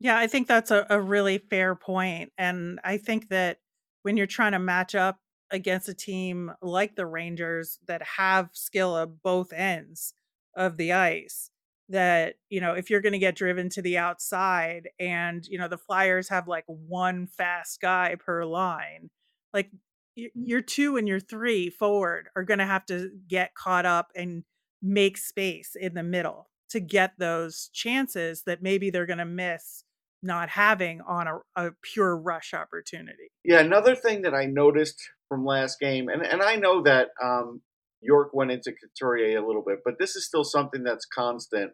Yeah, 0.01 0.19
I 0.19 0.27
think 0.27 0.49
that's 0.49 0.71
a, 0.71 0.87
a 0.91 1.01
really 1.01 1.39
fair 1.39 1.75
point. 1.75 2.33
And 2.37 2.81
I 2.85 2.97
think 2.99 3.29
that 3.29 3.59
when 4.03 4.17
you're 4.17 4.27
trying 4.27 4.53
to 4.53 4.59
match 4.59 4.95
up 4.95 5.19
against 5.51 5.89
a 5.89 5.95
team 5.95 6.53
like 6.61 6.97
the 6.97 7.07
Rangers 7.07 7.79
that 7.87 8.03
have 8.03 8.51
skill 8.53 8.97
at 8.99 9.23
both 9.23 9.53
ends 9.53 10.15
of 10.57 10.77
the 10.77 10.93
ice, 10.93 11.51
that, 11.89 12.37
you 12.49 12.61
know, 12.61 12.73
if 12.75 12.91
you're 12.91 13.01
going 13.01 13.13
to 13.13 13.19
get 13.19 13.37
driven 13.37 13.69
to 13.71 13.83
the 13.83 13.99
outside 13.99 14.89
and, 14.99 15.47
you 15.47 15.59
know, 15.59 15.69
the 15.69 15.79
Flyers 15.79 16.29
have 16.29 16.49
like 16.49 16.65
one 16.67 17.27
fast 17.27 17.81
guy 17.81 18.17
per 18.19 18.45
line, 18.45 19.11
like 19.53 19.71
your 20.17 20.61
two 20.61 20.97
and 20.97 21.09
your 21.09 21.21
three 21.21 21.71
forward 21.71 22.29
are 22.37 22.45
going 22.45 22.59
to 22.59 22.67
have 22.67 22.87
to 22.87 23.11
get 23.29 23.55
caught 23.55 23.87
up 23.87 24.11
and 24.15 24.45
make 24.83 25.17
space 25.19 25.77
in 25.77 25.95
the 25.95 26.03
middle 26.03 26.49
to 26.75 26.81
get 26.81 27.13
those 27.19 27.71
chances 27.73 28.43
that 28.47 28.61
maybe 28.61 28.91
they're 28.91 29.07
going 29.07 29.19
to 29.19 29.25
miss 29.25 29.85
not 30.25 30.49
having 30.49 31.01
on 31.03 31.29
a, 31.29 31.39
a 31.55 31.71
pure 31.83 32.17
rush 32.17 32.53
opportunity. 32.53 33.31
Yeah, 33.45 33.61
another 33.61 33.95
thing 33.95 34.23
that 34.23 34.35
I 34.35 34.47
noticed 34.47 35.01
from 35.29 35.45
last 35.45 35.79
game, 35.79 36.09
and, 36.09 36.21
and 36.27 36.43
I 36.43 36.57
know 36.57 36.83
that 36.83 37.11
um, 37.23 37.61
York 38.01 38.31
went 38.33 38.51
into 38.51 38.73
Couturier 38.73 39.39
a 39.39 39.47
little 39.47 39.63
bit, 39.65 39.79
but 39.85 40.01
this 40.01 40.17
is 40.17 40.27
still 40.27 40.43
something 40.43 40.83
that's 40.83 41.07
constant. 41.07 41.71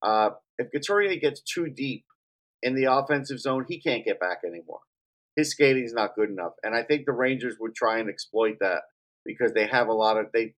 Uh, 0.00 0.30
if 0.56 0.68
Couturier 0.70 1.18
gets 1.18 1.40
too 1.42 1.66
deep 1.68 2.04
in 2.62 2.76
the 2.76 2.92
offensive 2.92 3.40
zone, 3.40 3.64
he 3.68 3.80
can't 3.80 4.04
get 4.04 4.20
back 4.20 4.38
anymore. 4.46 4.80
His 5.34 5.50
skating's 5.50 5.92
not 5.92 6.14
good 6.14 6.30
enough, 6.30 6.52
and 6.62 6.76
I 6.76 6.84
think 6.84 7.06
the 7.06 7.12
Rangers 7.12 7.56
would 7.58 7.74
try 7.74 7.98
and 7.98 8.08
exploit 8.08 8.58
that 8.60 8.82
because 9.26 9.52
they 9.52 9.66
have 9.66 9.88
a 9.88 9.92
lot 9.92 10.16
of 10.16 10.26
they 10.32 10.54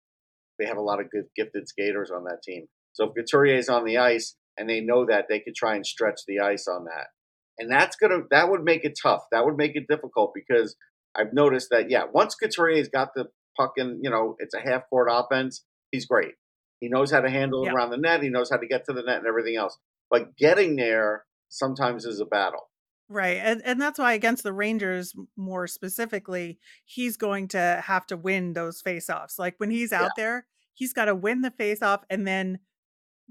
they 0.60 0.66
have 0.66 0.76
a 0.76 0.82
lot 0.82 1.00
of 1.00 1.10
good 1.10 1.26
gifted 1.36 1.70
skaters 1.70 2.12
on 2.12 2.26
that 2.26 2.42
team. 2.44 2.68
So 2.96 3.06
if 3.06 3.14
Couturier 3.16 3.56
is 3.58 3.70
on 3.70 3.86
the 3.86 3.98
ice 3.98 4.36
and 4.58 4.70
they 4.70 4.82
know 4.82 5.06
that, 5.06 5.26
they 5.30 5.40
could 5.40 5.54
try 5.56 5.76
and 5.76 5.86
stretch 5.86 6.22
the 6.28 6.40
ice 6.40 6.68
on 6.68 6.86
that, 6.86 7.08
and 7.60 7.72
that's 7.72 7.96
gonna 7.96 8.22
that 8.32 8.50
would 8.50 8.64
make 8.64 8.84
it 8.86 8.98
tough. 9.02 9.24
That 9.32 9.46
would 9.46 9.58
make 9.58 9.76
it 9.76 9.88
difficult 9.88 10.32
because 10.34 10.76
I've 11.16 11.34
noticed 11.34 11.70
that 11.72 11.90
yeah, 11.90 12.04
once 12.12 12.36
Couturier's 12.42 12.90
got 12.90 13.10
the 13.16 13.26
puck 13.58 13.74
in, 13.78 14.00
you 14.02 14.10
know, 14.10 14.36
it's 14.40 14.54
a 14.54 14.60
half 14.60 14.90
court 14.90 15.08
offense. 15.12 15.64
He's 15.92 16.06
great. 16.06 16.34
He 16.82 16.90
knows 16.90 17.12
how 17.12 17.22
to 17.22 17.30
handle 17.30 17.64
it 17.64 17.68
Yeah. 17.68 17.74
around 17.74 17.92
the 17.92 17.98
net. 17.98 18.22
He 18.24 18.30
knows 18.30 18.50
how 18.50 18.58
to 18.58 18.68
get 18.68 18.86
to 18.86 18.94
the 18.94 19.02
net 19.04 19.20
and 19.20 19.28
everything 19.28 19.56
else. 19.56 19.78
But 20.10 20.36
getting 20.38 20.76
there 20.76 21.26
sometimes 21.50 22.06
is 22.06 22.20
a 22.20 22.26
battle. 22.26 22.70
Right. 23.08 23.38
And 23.38 23.62
and 23.64 23.80
that's 23.80 24.00
why 24.00 24.14
against 24.14 24.44
the 24.44 24.52
Rangers 24.54 25.14
more 25.38 25.68
specifically, 25.68 26.60
he's 26.86 27.18
going 27.18 27.48
to 27.50 27.82
have 27.86 28.06
to 28.08 28.18
win 28.18 28.54
those 28.54 28.82
face-offs. 28.82 29.38
Like 29.40 29.56
when 29.58 29.70
he's 29.70 29.92
Yeah, 29.92 30.04
out 30.06 30.12
there, 30.18 30.48
he's 30.74 30.92
got 30.94 31.06
to 31.06 31.16
win 31.16 31.42
the 31.42 31.52
face-off 31.52 32.04
and 32.10 32.28
then 32.28 32.60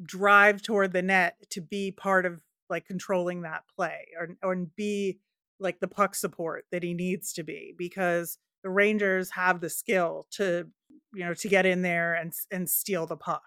drive 0.03 0.63
toward 0.63 0.93
the 0.93 1.03
net 1.03 1.37
to 1.51 1.61
be 1.61 1.91
part 1.91 2.27
of 2.27 2.43
like 2.69 2.87
controlling 2.87 3.43
that 3.43 3.63
play 3.77 4.09
or 4.19 4.37
or 4.43 4.57
be 4.57 5.19
like 5.61 5.81
the 5.81 5.89
puck 5.89 6.15
support 6.15 6.65
that 6.73 6.83
he 6.83 6.95
needs 6.95 7.33
to 7.33 7.43
be 7.45 7.75
because 7.77 8.39
the 8.63 8.71
Rangers 8.71 9.31
have 9.31 9.61
the 9.61 9.71
skill 9.71 10.27
to 10.33 10.67
you 11.15 11.25
know 11.25 11.35
to 11.35 11.49
get 11.49 11.67
in 11.67 11.83
there 11.83 12.15
and 12.15 12.33
and 12.51 12.69
steal 12.69 13.07
the 13.07 13.17
puck. 13.17 13.43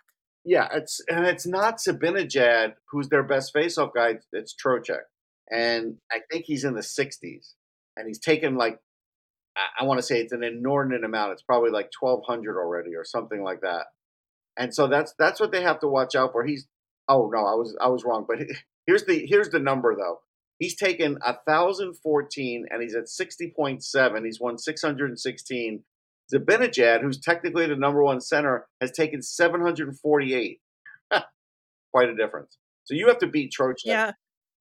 yeah. 0.46 0.68
It's 0.72 1.02
and 1.10 1.26
it's 1.26 1.46
not 1.46 1.80
Zibanejad 1.80 2.74
who's 2.90 3.10
their 3.10 3.24
best 3.24 3.54
faceoff 3.54 3.94
guy. 3.94 4.16
It's 4.32 4.56
Trocheck, 4.56 5.04
and 5.52 5.98
I 6.12 6.20
think 6.32 6.46
he's 6.46 6.64
in 6.64 6.76
the 6.76 6.82
60s, 6.82 7.54
and 7.98 8.08
he's 8.08 8.20
taken 8.20 8.56
like 8.56 8.80
I, 9.58 9.84
I 9.84 9.86
want 9.86 9.98
to 10.00 10.04
say 10.06 10.22
it's 10.22 10.32
an 10.34 10.44
inordinate 10.44 11.04
amount. 11.04 11.34
It's 11.34 11.42
probably 11.42 11.72
like 11.72 11.90
1,200 12.00 12.58
already 12.58 12.96
or 12.96 13.04
something 13.04 13.44
like 13.44 13.62
that. 13.62 13.88
And 14.58 14.74
so 14.74 14.88
that's 14.88 15.14
that's 15.20 15.40
what 15.40 15.52
they 15.52 15.62
have 15.64 15.80
to 15.82 15.88
watch 15.88 16.16
out 16.16 16.32
for. 16.32 16.46
He's 16.46 16.68
oh 17.08 17.30
no, 17.34 17.40
I 17.40 17.56
was 17.56 17.76
I 17.82 17.88
was 17.90 18.04
wrong. 18.04 18.26
But 18.28 18.40
here's 18.88 19.06
the 19.06 19.26
here's 19.28 19.50
the 19.50 19.60
number 19.60 19.96
though. 19.96 20.20
He's 20.60 20.76
taken 20.76 21.18
thousand 21.48 21.96
fourteen 21.98 22.66
and 22.70 22.82
he's 22.82 22.96
at 22.96 23.10
sixty 23.10 23.54
point 23.56 23.84
seven. 23.84 24.26
He's 24.26 24.40
won 24.40 24.58
six 24.58 24.82
hundred 24.82 25.10
and 25.10 25.20
sixteen. 25.20 25.84
Zibanejad, 26.34 27.02
who's 27.02 27.20
technically 27.22 27.68
the 27.68 27.76
number 27.76 28.04
one 28.04 28.20
center, 28.20 28.68
has 28.82 28.92
taken 28.92 29.22
seven 29.22 29.62
hundred 29.62 29.88
and 29.90 30.00
forty 30.00 30.34
eight. 30.34 30.60
Quite 31.94 32.10
a 32.10 32.16
difference. 32.16 32.58
So 32.86 32.94
you 32.96 33.08
have 33.08 33.20
to 33.20 33.28
beat 33.28 33.54
Trocheck, 33.58 33.86
Yeah. 33.86 34.12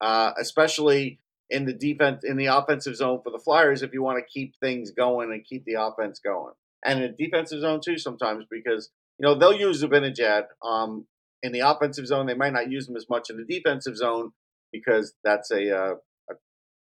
uh, 0.01 0.33
especially 0.39 1.21
in 1.49 1.65
the 1.65 1.73
defense 1.73 2.25
in 2.25 2.37
the 2.37 2.47
offensive 2.47 2.97
zone 2.97 3.21
for 3.23 3.31
the 3.31 3.39
Flyers 3.39 3.83
if 3.83 3.93
you 3.93 4.03
want 4.03 4.19
to 4.19 4.25
keep 4.25 4.55
things 4.61 4.91
going 4.91 5.33
and 5.33 5.45
keep 5.45 5.65
the 5.65 5.81
offense 5.81 6.21
going. 6.25 6.53
And 6.85 7.03
in 7.03 7.15
the 7.17 7.25
defensive 7.25 7.61
zone 7.61 7.81
too 7.85 7.99
sometimes 7.99 8.45
because 8.51 8.91
you 9.19 9.27
know 9.27 9.35
they'll 9.35 9.53
use 9.53 9.83
Zibanejad 9.83 10.45
um, 10.65 11.07
in 11.43 11.53
the 11.53 11.61
offensive 11.61 12.07
zone. 12.07 12.27
They 12.27 12.35
might 12.35 12.53
not 12.53 12.71
use 12.71 12.89
him 12.89 12.97
as 12.97 13.07
much 13.09 13.31
in 13.31 13.37
the 13.37 13.45
defensive 13.45 13.97
zone 13.97 14.33
because 14.73 15.15
that's 15.25 15.51
a 15.51 15.77
uh, 15.77 15.95
a, 16.31 16.35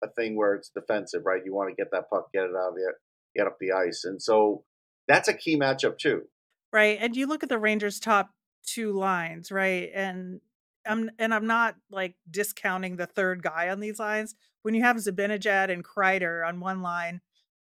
a 0.03 0.09
thing 0.17 0.35
where 0.35 0.55
it's 0.55 0.69
defensive, 0.69 1.21
right? 1.25 1.41
You 1.45 1.53
want 1.53 1.69
to 1.69 1.75
get 1.75 1.91
that 1.91 2.09
puck, 2.09 2.27
get 2.33 2.43
it 2.43 2.51
out 2.55 2.69
of 2.69 2.75
the 2.75 2.93
get 3.35 3.47
up 3.47 3.57
the 3.59 3.71
ice, 3.71 4.03
and 4.05 4.21
so 4.21 4.63
that's 5.07 5.27
a 5.27 5.33
key 5.33 5.57
matchup 5.57 5.97
too. 5.97 6.23
Right. 6.71 6.97
And 7.01 7.15
you 7.15 7.25
look 7.25 7.43
at 7.43 7.49
the 7.49 7.57
Rangers 7.57 7.99
top 7.99 8.29
two 8.65 8.91
lines, 8.91 9.51
right? 9.51 9.89
And 9.93 10.39
I'm 10.85 11.09
and 11.19 11.33
I'm 11.33 11.47
not 11.47 11.75
like 11.89 12.15
discounting 12.29 12.95
the 12.95 13.05
third 13.05 13.43
guy 13.43 13.69
on 13.69 13.79
these 13.79 13.99
lines. 13.99 14.35
When 14.61 14.73
you 14.73 14.83
have 14.83 14.97
Zibanejad 14.97 15.71
and 15.71 15.83
Kreider 15.83 16.47
on 16.47 16.59
one 16.59 16.81
line, 16.81 17.21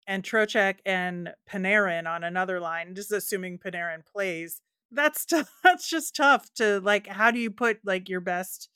and 0.07 0.23
Trocheck 0.23 0.77
and 0.85 1.33
Panarin 1.49 2.07
on 2.07 2.23
another 2.23 2.59
line, 2.59 2.95
just 2.95 3.11
assuming 3.11 3.59
Panarin 3.59 4.05
plays. 4.05 4.61
That's 4.91 5.25
t- 5.25 5.43
that's 5.63 5.89
just 5.89 6.15
tough 6.15 6.53
to 6.55 6.79
like 6.79 7.07
how 7.07 7.31
do 7.31 7.39
you 7.39 7.51
put 7.51 7.79
like 7.83 8.09
your 8.09 8.21
best 8.21 8.69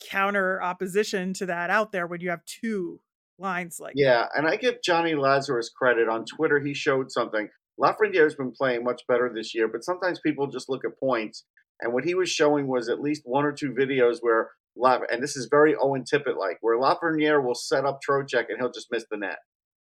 counter 0.00 0.62
opposition 0.62 1.32
to 1.32 1.46
that 1.46 1.70
out 1.70 1.92
there 1.92 2.06
when 2.06 2.20
you 2.20 2.30
have 2.30 2.44
two 2.44 3.00
lines 3.38 3.80
like 3.80 3.94
yeah, 3.96 4.22
that? 4.22 4.30
and 4.36 4.46
I 4.46 4.56
give 4.56 4.82
Johnny 4.82 5.14
Lazarus 5.14 5.70
credit 5.70 6.08
on 6.08 6.24
Twitter. 6.24 6.60
He 6.60 6.74
showed 6.74 7.10
something. 7.10 7.48
Lafreniere's 7.80 8.34
been 8.34 8.52
playing 8.52 8.84
much 8.84 9.02
better 9.06 9.30
this 9.32 9.54
year, 9.54 9.68
but 9.68 9.84
sometimes 9.84 10.20
people 10.20 10.48
just 10.48 10.68
look 10.68 10.84
at 10.84 10.98
points. 10.98 11.44
And 11.80 11.92
what 11.92 12.04
he 12.04 12.14
was 12.14 12.28
showing 12.28 12.66
was 12.66 12.88
at 12.88 13.00
least 13.00 13.22
one 13.24 13.44
or 13.44 13.52
two 13.52 13.72
videos 13.72 14.18
where 14.20 14.50
and 15.10 15.22
this 15.22 15.36
is 15.36 15.48
very 15.50 15.74
Owen 15.74 16.04
Tippett 16.04 16.36
like, 16.36 16.58
where 16.60 16.78
Lafreniere 16.78 17.42
will 17.42 17.54
set 17.54 17.84
up 17.84 18.00
Trocheck 18.08 18.46
and 18.48 18.58
he'll 18.58 18.70
just 18.70 18.88
miss 18.90 19.04
the 19.10 19.16
net. 19.16 19.38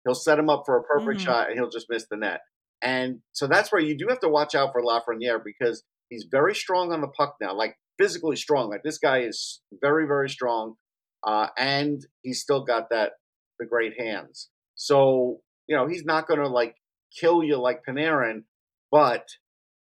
He'll 0.10 0.16
set 0.16 0.40
him 0.40 0.50
up 0.50 0.64
for 0.66 0.76
a 0.76 0.82
perfect 0.82 1.20
mm-hmm. 1.20 1.26
shot 1.28 1.50
and 1.50 1.56
he'll 1.56 1.70
just 1.70 1.86
miss 1.88 2.08
the 2.10 2.18
net. 2.18 2.40
And 2.82 3.20
so 3.32 3.46
that's 3.46 3.72
where 3.72 3.80
you 3.80 3.96
do 3.96 4.08
have 4.10 4.20
to 4.22 4.28
watch 4.28 4.56
out 4.56 4.72
for 4.72 4.82
Lafreniere 4.82 5.40
because 5.46 5.84
he's 6.10 6.26
very 6.32 6.56
strong 6.56 6.92
on 6.92 7.02
the 7.02 7.10
puck 7.10 7.36
now, 7.40 7.54
like 7.54 7.76
physically 8.00 8.36
strong. 8.36 8.72
Like 8.72 8.82
this 8.84 8.98
guy 8.98 9.20
is 9.20 9.62
very, 9.80 10.08
very 10.08 10.28
strong. 10.28 10.78
Uh, 11.24 11.50
and 11.60 12.02
he's 12.24 12.42
still 12.42 12.64
got 12.64 12.90
that, 12.90 13.12
the 13.60 13.68
great 13.68 14.00
hands. 14.00 14.50
So, 14.74 15.42
you 15.68 15.76
know, 15.76 15.86
he's 15.86 16.06
not 16.06 16.28
going 16.28 16.40
to 16.40 16.48
like 16.48 16.74
kill 17.16 17.44
you 17.44 17.62
like 17.62 17.82
Panarin, 17.88 18.46
but 18.92 19.28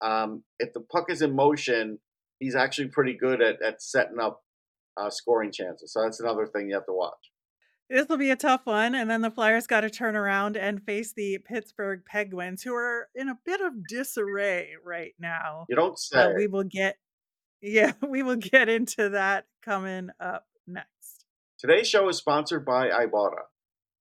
um, 0.04 0.44
if 0.60 0.74
the 0.74 0.82
puck 0.82 1.06
is 1.10 1.22
in 1.22 1.38
motion, 1.38 2.00
he's 2.40 2.56
actually 2.56 2.90
pretty 2.90 3.16
good 3.18 3.42
at, 3.42 3.62
at 3.62 3.82
setting 3.82 4.20
up 4.20 4.42
uh, 4.98 5.10
scoring 5.10 5.54
chances. 5.54 5.94
So 5.94 6.02
that's 6.02 6.20
another 6.20 6.48
thing 6.48 6.68
you 6.68 6.76
have 6.76 6.86
to 6.88 6.94
watch. 6.94 7.32
This 7.90 8.08
will 8.10 8.18
be 8.18 8.32
a 8.32 8.36
tough 8.36 8.66
one. 8.66 8.96
And 8.96 9.10
then 9.10 9.22
the 9.22 9.32
Flyers 9.32 9.68
got 9.68 9.82
to 9.82 9.90
turn 9.90 10.16
around 10.16 10.58
and 10.58 10.84
face 10.84 11.14
the 11.14 11.38
Pittsburgh 11.40 12.04
Penguins, 12.06 12.64
who 12.64 12.74
are 12.74 13.08
in 13.16 13.30
a 13.30 13.38
bit 13.46 13.62
of 13.62 13.88
disarray 13.88 14.72
right 14.84 15.14
now. 15.20 15.66
You 15.70 15.76
don't 15.76 15.98
say. 15.98 16.20
Uh, 16.20 16.32
we 16.36 16.48
will 16.48 16.64
get, 16.64 16.98
yeah, 17.62 17.94
we 18.08 18.24
will 18.24 18.36
get 18.36 18.70
into 18.70 19.10
that 19.10 19.46
coming 19.64 20.10
up 20.20 20.46
next. 20.66 21.26
Today's 21.60 21.88
show 21.88 22.08
is 22.10 22.18
sponsored 22.18 22.66
by 22.66 22.90
Ibotta. 22.90 23.44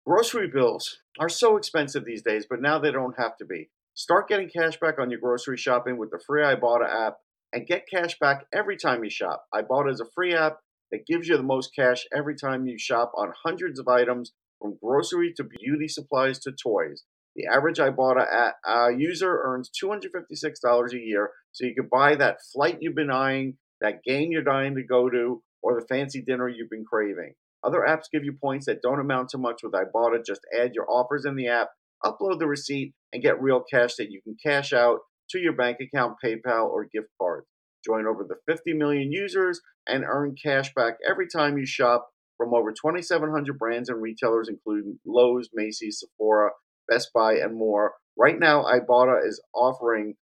Grocery 0.05 0.47
bills 0.47 0.99
are 1.19 1.29
so 1.29 1.57
expensive 1.57 2.05
these 2.05 2.21
days, 2.21 2.45
but 2.49 2.61
now 2.61 2.77
they 2.77 2.91
don't 2.91 3.17
have 3.17 3.37
to 3.37 3.45
be. 3.45 3.69
Start 3.93 4.27
getting 4.27 4.49
cash 4.49 4.79
back 4.79 4.99
on 4.99 5.09
your 5.09 5.19
grocery 5.19 5.57
shopping 5.57 5.97
with 5.97 6.11
the 6.11 6.19
free 6.19 6.43
Ibotta 6.43 7.07
app 7.07 7.17
and 7.53 7.65
get 7.65 7.87
cash 7.89 8.19
back 8.19 8.45
every 8.53 8.77
time 8.77 9.03
you 9.03 9.09
shop. 9.09 9.45
Ibotta 9.53 9.91
is 9.91 10.01
a 10.01 10.11
free 10.13 10.35
app 10.35 10.57
that 10.91 11.05
gives 11.07 11.27
you 11.27 11.37
the 11.37 11.43
most 11.43 11.71
cash 11.75 12.05
every 12.15 12.35
time 12.35 12.67
you 12.67 12.77
shop 12.77 13.11
on 13.15 13.33
hundreds 13.43 13.79
of 13.79 13.87
items 13.87 14.33
from 14.61 14.77
grocery 14.81 15.33
to 15.37 15.43
beauty 15.43 15.87
supplies 15.87 16.39
to 16.39 16.51
toys. 16.51 17.03
The 17.35 17.47
average 17.47 17.79
Ibotta 17.79 18.53
uh, 18.65 18.89
user 18.89 19.41
earns 19.43 19.69
$256 19.83 20.93
a 20.93 20.97
year, 20.97 21.31
so 21.51 21.65
you 21.65 21.75
can 21.75 21.89
buy 21.91 22.15
that 22.15 22.37
flight 22.53 22.77
you've 22.79 22.95
been 22.95 23.11
eyeing, 23.11 23.57
that 23.81 24.03
game 24.03 24.31
you're 24.31 24.41
dying 24.41 24.75
to 24.75 24.83
go 24.83 25.09
to, 25.09 25.41
or 25.61 25.79
the 25.79 25.85
fancy 25.87 26.21
dinner 26.21 26.47
you've 26.47 26.69
been 26.69 26.85
craving. 26.85 27.33
Other 27.63 27.85
apps 27.87 28.11
give 28.11 28.23
you 28.23 28.33
points 28.39 28.67
that 28.67 28.81
don't 28.81 28.99
amount 28.99 29.29
to 29.29 29.37
much 29.37 29.61
with 29.63 29.73
Ibotta. 29.73 30.23
Just 30.25 30.41
add 30.57 30.75
your 30.75 30.89
offers 30.89 31.25
in 31.25 31.35
the 31.35 31.47
app, 31.47 31.69
upload 32.05 32.39
the 32.39 32.47
receipt, 32.47 32.93
and 33.11 33.23
get 33.23 33.41
real 33.41 33.63
cash 33.69 33.95
that 33.95 34.11
you 34.11 34.21
can 34.21 34.37
cash 34.41 34.71
out 34.71 34.99
to 35.31 35.39
your 35.39 35.53
bank 35.53 35.77
account, 35.81 36.15
PayPal, 36.23 36.69
or 36.69 36.85
gift 36.85 37.07
card. 37.19 37.43
Join 37.85 38.07
over 38.07 38.23
the 38.23 38.37
50 38.51 38.73
million 38.73 39.11
users 39.11 39.61
and 39.87 40.03
earn 40.03 40.35
cash 40.41 40.73
back 40.73 40.95
every 41.07 41.27
time 41.27 41.57
you 41.57 41.65
shop 41.65 42.09
from 42.37 42.53
over 42.53 42.71
2,700 42.71 43.57
brands 43.57 43.89
and 43.89 44.01
retailers, 44.01 44.49
including 44.49 44.99
Lowe's, 45.05 45.49
Macy's, 45.53 45.99
Sephora, 45.99 46.51
Best 46.87 47.11
Buy, 47.13 47.35
and 47.35 47.55
more. 47.55 47.93
Right 48.17 48.39
now, 48.39 48.63
Ibotta 48.63 49.25
is 49.25 49.41
offering 49.53 50.15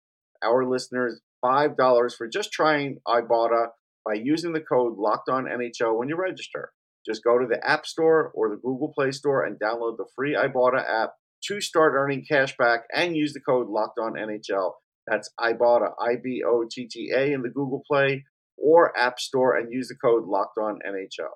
our 0.43 0.65
listeners 0.65 1.21
$5 1.43 2.15
for 2.15 2.27
just 2.27 2.51
trying 2.51 2.97
Ibotta 3.07 3.67
by 4.05 4.13
using 4.13 4.53
the 4.53 4.61
code 4.61 4.97
Locked 4.97 5.29
On 5.29 5.45
NHL 5.45 5.97
when 5.97 6.09
you 6.09 6.15
register. 6.15 6.71
Just 7.05 7.23
go 7.23 7.37
to 7.37 7.47
the 7.47 7.65
App 7.67 7.85
Store 7.85 8.31
or 8.33 8.49
the 8.49 8.55
Google 8.55 8.93
Play 8.93 9.11
Store 9.11 9.45
and 9.45 9.59
download 9.59 9.97
the 9.97 10.05
free 10.15 10.35
Ibotta 10.35 10.83
app 10.87 11.13
to 11.47 11.59
start 11.59 11.93
earning 11.95 12.25
cash 12.29 12.55
back 12.57 12.81
and 12.93 13.15
use 13.15 13.33
the 13.33 13.39
code 13.39 13.67
Locked 13.67 13.99
On 13.99 14.13
NHL. 14.13 14.73
That's 15.07 15.29
Ibotta, 15.39 15.91
I 15.99 16.15
B 16.23 16.43
O 16.45 16.65
T 16.69 16.87
T 16.87 17.11
A, 17.15 17.33
in 17.33 17.41
the 17.41 17.49
Google 17.49 17.83
Play 17.87 18.23
or 18.57 18.97
App 18.97 19.19
Store 19.19 19.57
and 19.57 19.71
use 19.71 19.87
the 19.87 19.95
code 19.95 20.25
Locked 20.25 20.57
On 20.57 20.79
NHL. 20.87 21.29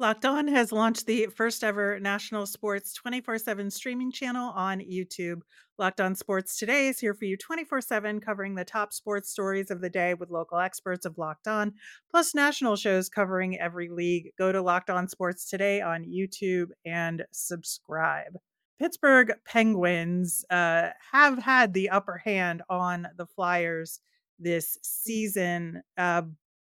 Locked 0.00 0.24
On 0.24 0.46
has 0.46 0.70
launched 0.70 1.06
the 1.06 1.26
first 1.26 1.64
ever 1.64 1.98
national 1.98 2.46
sports 2.46 2.92
24 2.94 3.38
7 3.38 3.68
streaming 3.68 4.12
channel 4.12 4.52
on 4.54 4.78
YouTube. 4.78 5.40
Locked 5.76 6.00
On 6.00 6.14
Sports 6.14 6.56
Today 6.56 6.86
is 6.86 7.00
here 7.00 7.14
for 7.14 7.24
you 7.24 7.36
24 7.36 7.80
7, 7.80 8.20
covering 8.20 8.54
the 8.54 8.64
top 8.64 8.92
sports 8.92 9.28
stories 9.28 9.72
of 9.72 9.80
the 9.80 9.90
day 9.90 10.14
with 10.14 10.30
local 10.30 10.58
experts 10.58 11.04
of 11.04 11.18
Locked 11.18 11.48
On, 11.48 11.72
plus 12.12 12.32
national 12.32 12.76
shows 12.76 13.08
covering 13.08 13.58
every 13.58 13.88
league. 13.88 14.30
Go 14.38 14.52
to 14.52 14.62
Locked 14.62 14.88
On 14.88 15.08
Sports 15.08 15.50
Today 15.50 15.80
on 15.80 16.04
YouTube 16.04 16.68
and 16.86 17.24
subscribe. 17.32 18.38
Pittsburgh 18.78 19.32
Penguins 19.44 20.44
uh, 20.50 20.90
have 21.12 21.38
had 21.38 21.74
the 21.74 21.90
upper 21.90 22.18
hand 22.18 22.62
on 22.68 23.08
the 23.16 23.26
Flyers 23.26 24.00
this 24.38 24.78
season. 24.82 25.82
Uh, 25.96 26.22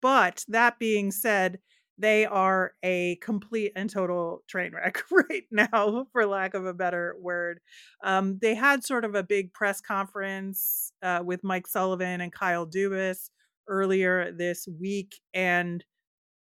but 0.01 0.45
that 0.49 0.79
being 0.79 1.11
said, 1.11 1.59
they 1.99 2.27
are 2.27 2.73
a 2.83 3.17
complete 3.17 3.73
and 3.75 3.89
total 3.89 4.43
train 4.47 4.73
wreck 4.75 5.03
right 5.11 5.45
now, 5.51 6.07
for 6.13 6.27
lack 6.27 6.55
of 6.55 6.67
a 6.67 6.75
better 6.75 7.17
word. 7.21 7.61
Um, 8.05 8.39
they 8.41 8.55
had 8.55 8.85
sort 8.85 9.05
of 9.05 9.15
a 9.15 9.23
big 9.23 9.53
press 9.53 9.81
conference 9.81 10.93
uh, 11.03 11.23
with 11.25 11.43
Mike 11.43 11.67
Sullivan 11.67 12.21
and 12.21 12.33
Kyle 12.33 12.67
Dubas 12.67 13.31
earlier 13.69 14.31
this 14.31 14.69
week, 14.69 15.21
and 15.35 15.85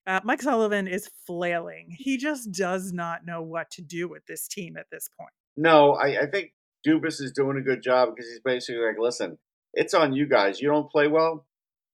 uh, 0.08 0.22
Mike 0.24 0.42
Sullivan 0.42 0.88
is 0.88 1.10
flailing. 1.28 1.96
He 1.98 2.18
just 2.18 2.52
does 2.52 2.92
not 2.92 3.26
know 3.26 3.42
what 3.42 3.70
to 3.72 3.82
do 3.82 4.08
with 4.08 4.26
this 4.26 4.48
team 4.48 4.78
at 4.78 4.88
this 4.90 5.10
point. 5.20 5.34
No, 5.58 5.94
I, 5.94 6.24
I 6.24 6.26
think 6.28 6.54
Dubas 6.88 7.22
is 7.22 7.32
doing 7.32 7.58
a 7.58 7.62
good 7.62 7.84
job 7.84 8.10
because 8.10 8.30
he's 8.30 8.42
basically 8.44 8.84
like, 8.84 8.98
listen, 9.00 9.38
it's 9.74 9.94
on 9.94 10.14
you 10.14 10.28
guys. 10.28 10.62
You 10.62 10.70
don't 10.70 10.92
play 10.92 11.08
well, 11.08 11.46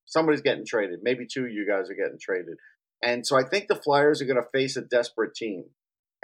somebody's 0.06 0.40
getting 0.40 0.66
traded. 0.66 1.00
Maybe 1.02 1.26
two 1.26 1.44
of 1.44 1.52
you 1.52 1.66
guys 1.66 1.90
are 1.90 1.94
getting 1.94 2.18
traded. 2.20 2.56
And 3.02 3.26
so 3.26 3.38
I 3.38 3.42
think 3.48 3.68
the 3.68 3.76
Flyers 3.76 4.20
are 4.20 4.26
going 4.26 4.42
to 4.42 4.48
face 4.52 4.76
a 4.76 4.82
desperate 4.82 5.34
team. 5.34 5.64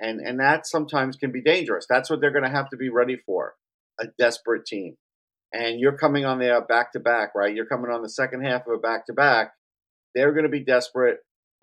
And 0.00 0.20
and 0.20 0.40
that 0.40 0.66
sometimes 0.66 1.16
can 1.16 1.30
be 1.30 1.40
dangerous. 1.40 1.86
That's 1.88 2.10
what 2.10 2.20
they're 2.20 2.32
going 2.32 2.44
to 2.44 2.50
have 2.50 2.68
to 2.70 2.76
be 2.76 2.88
ready 2.88 3.16
for, 3.16 3.54
a 4.00 4.06
desperate 4.18 4.66
team. 4.66 4.96
And 5.52 5.78
you're 5.78 5.96
coming 5.96 6.24
on 6.24 6.40
the 6.40 6.60
back 6.68 6.92
to 6.92 7.00
back, 7.00 7.30
right? 7.36 7.54
You're 7.54 7.66
coming 7.66 7.92
on 7.92 8.02
the 8.02 8.08
second 8.08 8.44
half 8.44 8.66
of 8.66 8.74
a 8.74 8.78
back 8.78 9.06
to 9.06 9.12
back. 9.12 9.52
They're 10.12 10.32
going 10.32 10.44
to 10.44 10.48
be 10.50 10.64
desperate. 10.64 11.18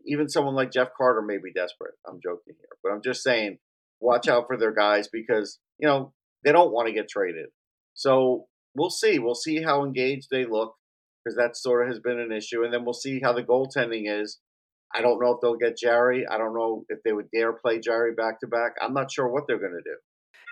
Even 0.06 0.30
someone 0.30 0.56
like 0.56 0.72
Jeff 0.72 0.90
Carter 0.98 1.22
may 1.22 1.40
be 1.40 1.52
desperate. 1.52 1.96
I'm 2.08 2.22
joking 2.24 2.56
here, 2.58 2.70
but 2.82 2.94
I'm 2.94 3.02
just 3.04 3.22
saying, 3.22 3.58
watch 4.02 4.28
out 4.28 4.46
for 4.48 4.58
their 4.58 4.74
guys 4.74 5.08
because 5.12 5.60
you 5.80 5.88
know 5.88 6.14
they 6.44 6.52
don't 6.52 6.74
want 6.74 6.88
to 6.88 6.94
get 6.94 7.08
traded. 7.08 7.48
So 7.94 8.48
we'll 8.76 8.90
see. 8.90 9.20
We'll 9.20 9.36
see 9.36 9.62
how 9.62 9.86
engaged 9.86 10.28
they 10.32 10.46
look 10.46 10.74
because 11.24 11.38
that 11.38 11.56
sort 11.56 11.84
of 11.84 11.90
has 11.90 12.00
been 12.00 12.20
an 12.20 12.32
issue, 12.32 12.64
and 12.64 12.74
then 12.74 12.84
we'll 12.84 12.94
see 12.94 13.22
how 13.24 13.34
the 13.34 13.44
goaltending 13.44 14.04
is. 14.06 14.40
I 14.94 15.02
don't 15.02 15.22
know 15.22 15.32
if 15.32 15.38
they'll 15.42 15.56
get 15.56 15.78
Jarry. 15.78 16.28
I 16.28 16.38
don't 16.38 16.54
know 16.54 16.84
if 16.90 17.00
they 17.04 17.14
would 17.14 17.30
dare 17.32 17.54
play 17.54 17.80
Jarry 17.80 18.14
back 18.14 18.42
to 18.42 18.48
back. 18.48 18.74
I'm 18.82 18.94
not 18.94 19.10
sure 19.10 19.30
what 19.30 19.46
they're 19.48 19.60
going 19.60 19.72
to 19.72 19.90
do. 19.90 19.96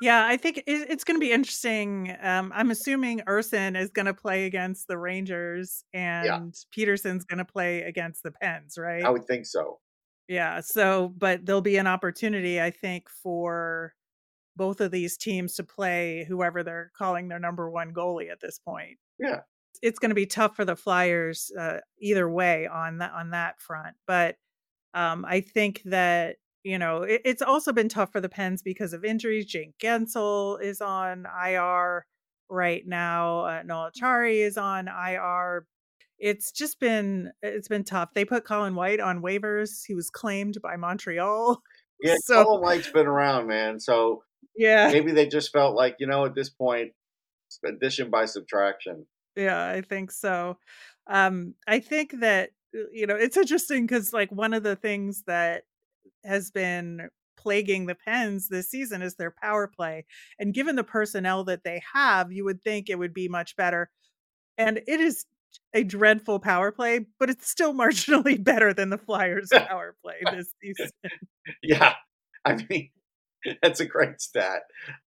Yeah, 0.02 0.26
I 0.26 0.38
think 0.38 0.64
it's 0.66 1.04
going 1.04 1.20
to 1.20 1.26
be 1.26 1.34
interesting. 1.34 2.16
Um, 2.22 2.54
I'm 2.56 2.72
assuming 2.72 3.20
Ersson 3.28 3.78
is 3.78 3.90
going 3.90 4.06
to 4.06 4.14
play 4.14 4.46
against 4.46 4.88
the 4.88 4.98
Rangers 4.98 5.84
and 5.94 6.26
yeah. 6.26 6.40
Petersen's 6.74 7.26
going 7.26 7.40
to 7.40 7.46
play 7.46 7.82
against 7.82 8.24
the 8.24 8.32
Pens, 8.32 8.78
right? 8.78 9.04
I 9.04 9.10
would 9.10 9.26
think 9.26 9.46
so. 9.46 9.80
Yeah. 10.30 10.62
So, 10.62 11.14
but 11.18 11.46
there'll 11.46 11.62
be 11.62 11.78
an 11.78 11.88
opportunity, 11.88 12.62
I 12.62 12.72
think, 12.72 13.10
for 13.10 13.94
both 14.56 14.80
of 14.80 14.92
these 14.92 15.18
teams 15.18 15.56
to 15.56 15.64
play 15.64 16.26
whoever 16.26 16.64
they're 16.64 16.92
calling 16.98 17.28
their 17.28 17.40
number 17.40 17.70
one 17.70 17.94
goalie 17.94 18.32
at 18.32 18.40
this 18.40 18.60
point. 18.60 18.98
Yeah 19.20 19.42
it's 19.82 20.00
going 20.00 20.10
to 20.10 20.16
be 20.16 20.26
tough 20.26 20.56
for 20.56 20.66
the 20.66 20.76
Flyers 20.76 21.52
uh, 21.58 21.78
either 22.00 22.30
way 22.30 22.68
on 22.68 23.00
that 23.00 23.12
on 23.14 23.32
that 23.32 23.60
front. 23.60 23.96
But 24.08 24.36
um, 24.94 25.26
I 25.26 25.42
think 25.42 25.82
that 25.86 26.38
you 26.64 26.78
know 26.78 27.04
it, 27.04 27.22
it's 27.26 27.42
also 27.42 27.72
been 27.72 27.90
tough 27.90 28.12
for 28.12 28.22
the 28.22 28.30
Pens 28.30 28.62
because 28.62 28.94
of 28.94 29.06
injuries. 29.06 29.46
Jake 29.46 29.78
Guentzel 29.82 30.62
is 30.62 30.82
on 30.82 31.26
IR 31.46 32.06
right 32.50 32.84
now. 32.86 33.46
Uh, 33.46 33.64
Noel 33.64 33.92
Acciari 33.92 34.40
is 34.40 34.58
on 34.58 34.88
IR. 34.88 35.66
It's 36.20 36.52
just 36.52 36.80
been 36.80 37.32
it's 37.42 37.68
been 37.68 37.84
tough. 37.84 38.10
They 38.14 38.26
put 38.26 38.46
Colin 38.46 38.76
White 38.76 39.00
on 39.00 39.22
waivers. 39.22 39.82
He 39.86 39.96
was 39.96 40.10
claimed 40.10 40.58
by 40.62 40.76
Montreal. 40.76 41.62
Yeah, 42.02 42.16
so, 42.24 42.46
Colin 42.46 42.62
White's 42.62 42.90
been 42.90 43.08
around, 43.08 43.48
man. 43.48 43.78
So 43.78 44.24
yeah, 44.56 44.90
maybe 44.90 45.12
they 45.12 45.28
just 45.28 45.52
felt 45.52 45.76
like 45.76 45.98
you 46.00 46.08
know 46.08 46.24
at 46.24 46.34
this 46.34 46.50
point, 46.50 46.94
addition 47.66 48.10
by 48.10 48.24
subtraction. 48.24 49.06
Yeah, 49.36 49.68
I 49.68 49.82
think 49.82 50.14
so. 50.14 50.58
Um, 51.08 51.56
I 51.68 51.82
think 51.82 52.22
that 52.22 52.52
uh, 52.74 52.84
you 52.94 53.06
know 53.06 53.18
it's 53.18 53.36
interesting 53.36 53.86
because 53.86 54.14
like 54.14 54.32
one 54.32 54.54
of 54.54 54.64
the 54.64 54.78
things 54.78 55.24
that 55.28 55.64
has 56.24 56.52
been 56.52 57.10
plaguing 57.40 57.86
the 57.86 57.96
Pens 57.96 58.50
this 58.50 58.70
season 58.70 59.02
is 59.02 59.16
their 59.16 59.34
power 59.42 59.68
play. 59.68 60.06
And 60.38 60.54
given 60.54 60.76
the 60.76 60.84
personnel 60.84 61.46
that 61.46 61.64
they 61.64 61.82
have, 61.94 62.32
you 62.32 62.44
would 62.46 62.62
think 62.62 62.90
it 62.90 63.00
would 63.00 63.14
be 63.14 63.28
much 63.28 63.56
better. 63.56 63.90
And 64.58 64.82
it 64.88 65.00
is 65.00 65.26
a 65.74 65.84
dreadful 65.84 66.40
power 66.40 66.72
play, 66.72 67.06
but 67.20 67.30
it's 67.30 67.50
still 67.50 67.74
marginally 67.76 68.42
better 68.42 68.74
than 68.74 68.90
the 68.90 68.98
Flyers 68.98 69.50
power 69.54 69.96
play 70.04 70.16
this 70.32 70.54
season. 70.62 70.90
Yeah. 71.62 71.94
I 72.46 72.66
mean, 72.70 72.92
that's 73.62 73.80
a 73.80 73.86
great 73.86 74.22
stat. 74.22 74.62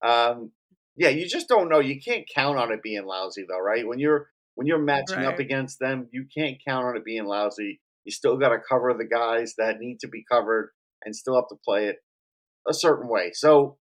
Um, 0.05 0.53
yeah, 0.97 1.09
you 1.09 1.27
just 1.27 1.49
don't 1.49 1.69
know. 1.69 1.81
You 1.81 2.01
can't 2.01 2.27
count 2.35 2.59
on 2.59 2.73
it 2.73 2.83
being 2.83 3.07
lousy 3.07 3.45
though, 3.49 3.61
right? 3.61 3.87
When 3.87 3.99
you're 3.99 4.29
when 4.55 4.67
you're 4.67 4.79
matching 4.79 5.25
up 5.25 5.39
against 5.39 5.79
them, 5.81 6.09
you 6.13 6.27
can't 6.37 6.59
count 6.67 6.85
on 6.85 6.97
it 6.97 7.05
being 7.07 7.25
lousy. 7.25 7.81
You 8.05 8.13
still 8.13 8.37
got 8.37 8.51
to 8.51 8.59
cover 8.69 8.93
the 8.93 9.07
guys 9.07 9.55
that 9.57 9.79
need 9.79 10.01
to 10.01 10.09
be 10.09 10.25
covered 10.31 10.71
and 11.05 11.17
still 11.17 11.37
have 11.37 11.49
to 11.49 11.57
play 11.65 11.87
it 11.87 11.97
a 12.69 12.75
certain 12.75 13.09
way. 13.09 13.31
So 13.33 13.79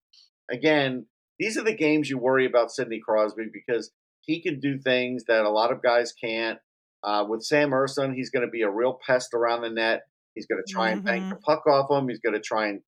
again, 0.51 1.07
these 1.39 1.57
are 1.57 1.63
the 1.63 1.75
games 1.75 2.09
you 2.09 2.19
worry 2.19 2.45
about 2.45 2.71
Sidney 2.71 2.99
Crosby 3.03 3.45
because 3.51 3.91
he 4.29 4.41
can 4.41 4.59
do 4.59 4.77
things 4.77 5.23
that 5.27 5.43
a 5.43 5.49
lot 5.49 5.71
of 5.71 5.81
guys 5.81 6.13
can't. 6.13 6.59
Uh, 7.03 7.25
with 7.27 7.41
Sam 7.41 7.71
Ersson, 7.71 8.13
he's 8.13 8.29
going 8.29 8.45
to 8.45 8.51
be 8.51 8.61
a 8.61 8.69
real 8.69 8.99
pest 9.05 9.33
around 9.33 9.61
the 9.61 9.71
net. 9.71 10.03
He's 10.35 10.45
going 10.45 10.61
to 10.63 10.71
try 10.71 10.91
and 10.91 11.03
bank 11.03 11.29
the 11.29 11.35
puck 11.35 11.65
off 11.65 11.89
him. 11.89 12.07
He's 12.07 12.19
going 12.19 12.35
to 12.35 12.39
try 12.39 12.67
and 12.67 12.81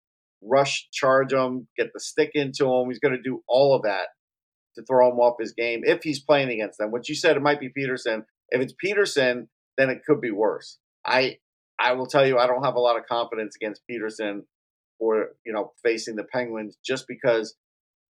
rush, 0.43 0.87
charge 0.91 1.33
him, 1.33 1.67
get 1.75 1.87
the 1.93 1.99
stick 1.99 2.31
into 2.35 2.65
him. 2.65 2.89
He's 2.89 2.99
going 2.99 3.15
to 3.15 3.21
do 3.21 3.41
all 3.47 3.75
of 3.75 3.81
that 3.83 4.09
to 4.75 4.83
throw 4.83 5.11
him 5.11 5.17
off 5.17 5.37
his 5.39 5.53
game 5.53 5.81
if 5.83 6.03
he's 6.03 6.21
playing 6.21 6.49
against 6.49 6.77
them. 6.77 6.91
What 6.91 7.09
you 7.09 7.15
said, 7.15 7.37
it 7.37 7.41
might 7.41 7.59
be 7.59 7.69
Petersen. 7.69 8.23
If 8.49 8.61
it's 8.61 8.75
Petersen, 8.77 9.49
then 9.77 9.89
it 9.89 10.01
could 10.05 10.21
be 10.21 10.31
worse. 10.31 10.77
I 11.03 11.37
I 11.79 11.93
will 11.93 12.05
tell 12.05 12.27
you, 12.27 12.37
I 12.37 12.45
don't 12.45 12.63
have 12.63 12.75
a 12.75 12.79
lot 12.79 12.99
of 12.99 13.07
confidence 13.07 13.55
against 13.55 13.81
Petersen 13.89 14.45
for 14.99 15.29
you 15.43 15.53
know 15.53 15.71
facing 15.83 16.15
the 16.15 16.23
Penguins 16.23 16.77
just 16.85 17.07
because 17.07 17.55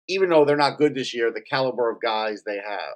even 0.09 0.29
though 0.29 0.43
they're 0.43 0.57
not 0.57 0.77
good 0.77 0.95
this 0.95 1.13
year, 1.13 1.31
the 1.31 1.41
caliber 1.41 1.89
of 1.89 2.01
guys 2.01 2.43
they 2.45 2.57
have, 2.57 2.95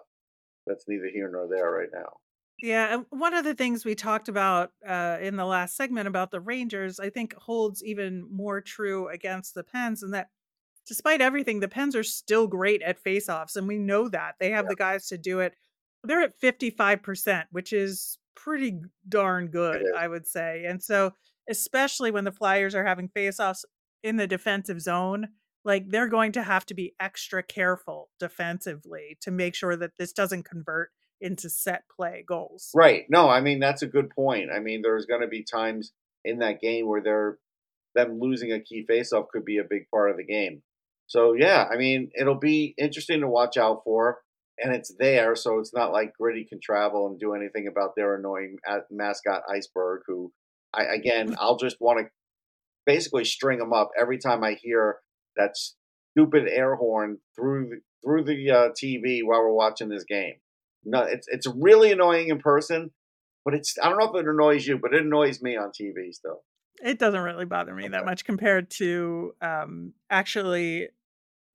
that's 0.66 0.86
neither 0.88 1.10
here 1.12 1.30
nor 1.32 1.48
there 1.48 1.72
right 1.72 1.90
now. 1.94 2.18
Yeah, 2.62 2.94
and 2.94 3.06
one 3.10 3.34
of 3.34 3.44
the 3.44 3.54
things 3.54 3.84
we 3.84 3.96
talked 3.96 4.30
about 4.30 4.72
uh, 4.88 5.18
in 5.22 5.36
the 5.36 5.46
last 5.46 5.76
segment 5.76 6.08
about 6.08 6.32
the 6.32 6.40
Rangers, 6.40 7.00
I 7.00 7.10
think 7.10 7.34
holds 7.36 7.84
even 7.84 8.26
more 8.32 8.62
true 8.62 9.10
against 9.10 9.54
the 9.56 9.64
Pens, 9.64 10.04
and 10.04 10.14
that 10.14 10.30
despite 10.88 11.20
everything, 11.20 11.60
the 11.60 11.68
Pens 11.68 11.96
are 11.96 12.04
still 12.04 12.48
great 12.48 12.82
at 12.82 13.04
faceoffs, 13.04 13.58
and 13.58 13.68
we 13.68 13.78
know 13.78 14.08
that 14.10 14.36
they 14.40 14.52
have 14.52 14.68
the 14.68 14.76
guys 14.76 15.08
to 15.08 15.18
do 15.18 15.42
it. 15.42 15.54
They're 16.04 16.22
at 16.22 16.40
fifty 16.40 16.70
five 16.70 17.04
percent, 17.04 17.48
which 17.52 17.74
is 17.74 18.18
pretty 18.36 18.80
darn 19.10 19.48
good. 19.48 19.84
I 19.98 20.08
would 20.08 20.26
say. 20.26 20.64
And 20.66 20.82
so, 20.82 21.12
especially 21.50 22.12
when 22.12 22.24
the 22.24 22.32
Flyers 22.32 22.74
are 22.74 22.86
having 22.86 23.10
faceoffs 23.10 23.66
in 24.02 24.16
the 24.16 24.28
defensive 24.28 24.80
zone, 24.82 25.28
like 25.66 25.90
they're 25.90 26.08
going 26.08 26.32
to 26.34 26.44
have 26.44 26.66
to 26.68 26.74
be 26.74 26.94
extra 27.00 27.44
careful 27.44 28.10
defensively 28.20 29.18
to 29.22 29.32
make 29.32 29.56
sure 29.56 29.76
that 29.76 29.98
this 29.98 30.14
doesn't 30.14 30.46
convert 30.46 30.92
into 31.20 31.50
set 31.50 31.84
play 31.94 32.24
goals. 32.26 32.70
Right. 32.74 33.06
No, 33.10 33.30
I 33.30 33.42
mean 33.42 33.60
that's 33.60 33.82
a 33.82 33.88
good 33.88 34.10
point. 34.12 34.50
I 34.56 34.60
mean, 34.60 34.82
there's 34.82 35.06
going 35.06 35.22
to 35.22 35.28
be 35.28 35.44
times 35.44 35.92
in 36.24 36.40
that 36.40 36.62
game 36.62 36.88
where 36.88 37.02
they're 37.02 37.38
them 37.96 38.20
losing 38.20 38.52
a 38.52 38.60
key 38.60 38.86
faceoff 38.90 39.30
could 39.30 39.46
be 39.46 39.58
a 39.58 39.64
big 39.64 39.90
part 39.90 40.12
of 40.12 40.18
the 40.18 40.26
game. 40.26 40.62
So 41.08 41.34
yeah, 41.34 41.66
I 41.72 41.78
mean, 41.78 42.12
it'll 42.20 42.40
be 42.40 42.74
interesting 42.78 43.22
to 43.22 43.28
watch 43.28 43.58
out 43.58 43.82
for, 43.84 44.20
and 44.58 44.74
it's 44.74 44.94
there, 45.00 45.36
so 45.36 45.60
it's 45.60 45.74
not 45.74 45.92
like 45.92 46.14
Gritty 46.20 46.46
can 46.46 46.60
travel 46.62 47.08
and 47.08 47.20
do 47.20 47.34
anything 47.34 47.68
about 47.68 47.96
their 47.96 48.16
annoying 48.16 48.58
mascot 48.92 49.44
Iceburgh. 49.50 50.00
Who, 50.08 50.32
I 50.74 50.84
again, 50.84 51.36
I'll 51.40 51.58
just 51.58 51.78
want 51.80 52.00
to 52.00 52.06
basically 52.86 53.26
string 53.26 53.60
him 53.60 53.74
up 53.74 53.90
every 54.00 54.18
time 54.18 54.44
I 54.44 54.58
hear 54.62 54.98
that 55.38 55.56
stupid 55.56 56.48
air 56.48 56.76
horn 56.76 57.20
through 57.36 57.70
the, 57.70 57.80
through 58.04 58.24
the 58.24 58.52
uh, 58.52 58.70
TV 58.70 59.22
while 59.24 59.42
we're 59.42 59.54
watching 59.54 59.90
this 59.90 60.04
game. 60.04 60.36
No, 60.84 61.02
it's 61.02 61.28
it's 61.30 61.48
really 61.48 61.92
annoying 61.92 62.30
in 62.30 62.40
person, 62.40 62.92
but 63.44 63.54
it's 63.54 63.76
I 63.82 63.90
don't 63.90 63.98
know 63.98 64.14
if 64.14 64.24
it 64.24 64.30
annoys 64.30 64.68
you, 64.68 64.78
but 64.78 64.94
it 64.94 65.04
annoys 65.04 65.42
me 65.42 65.58
on 65.58 65.70
TV 65.70 66.14
still. 66.14 66.44
It 66.84 67.00
doesn't 67.00 67.22
really 67.22 67.46
bother 67.46 67.74
me 67.74 67.88
that 67.88 68.06
much 68.06 68.26
compared 68.26 68.70
to 68.72 69.34
um, 69.42 69.94
actually 70.10 70.90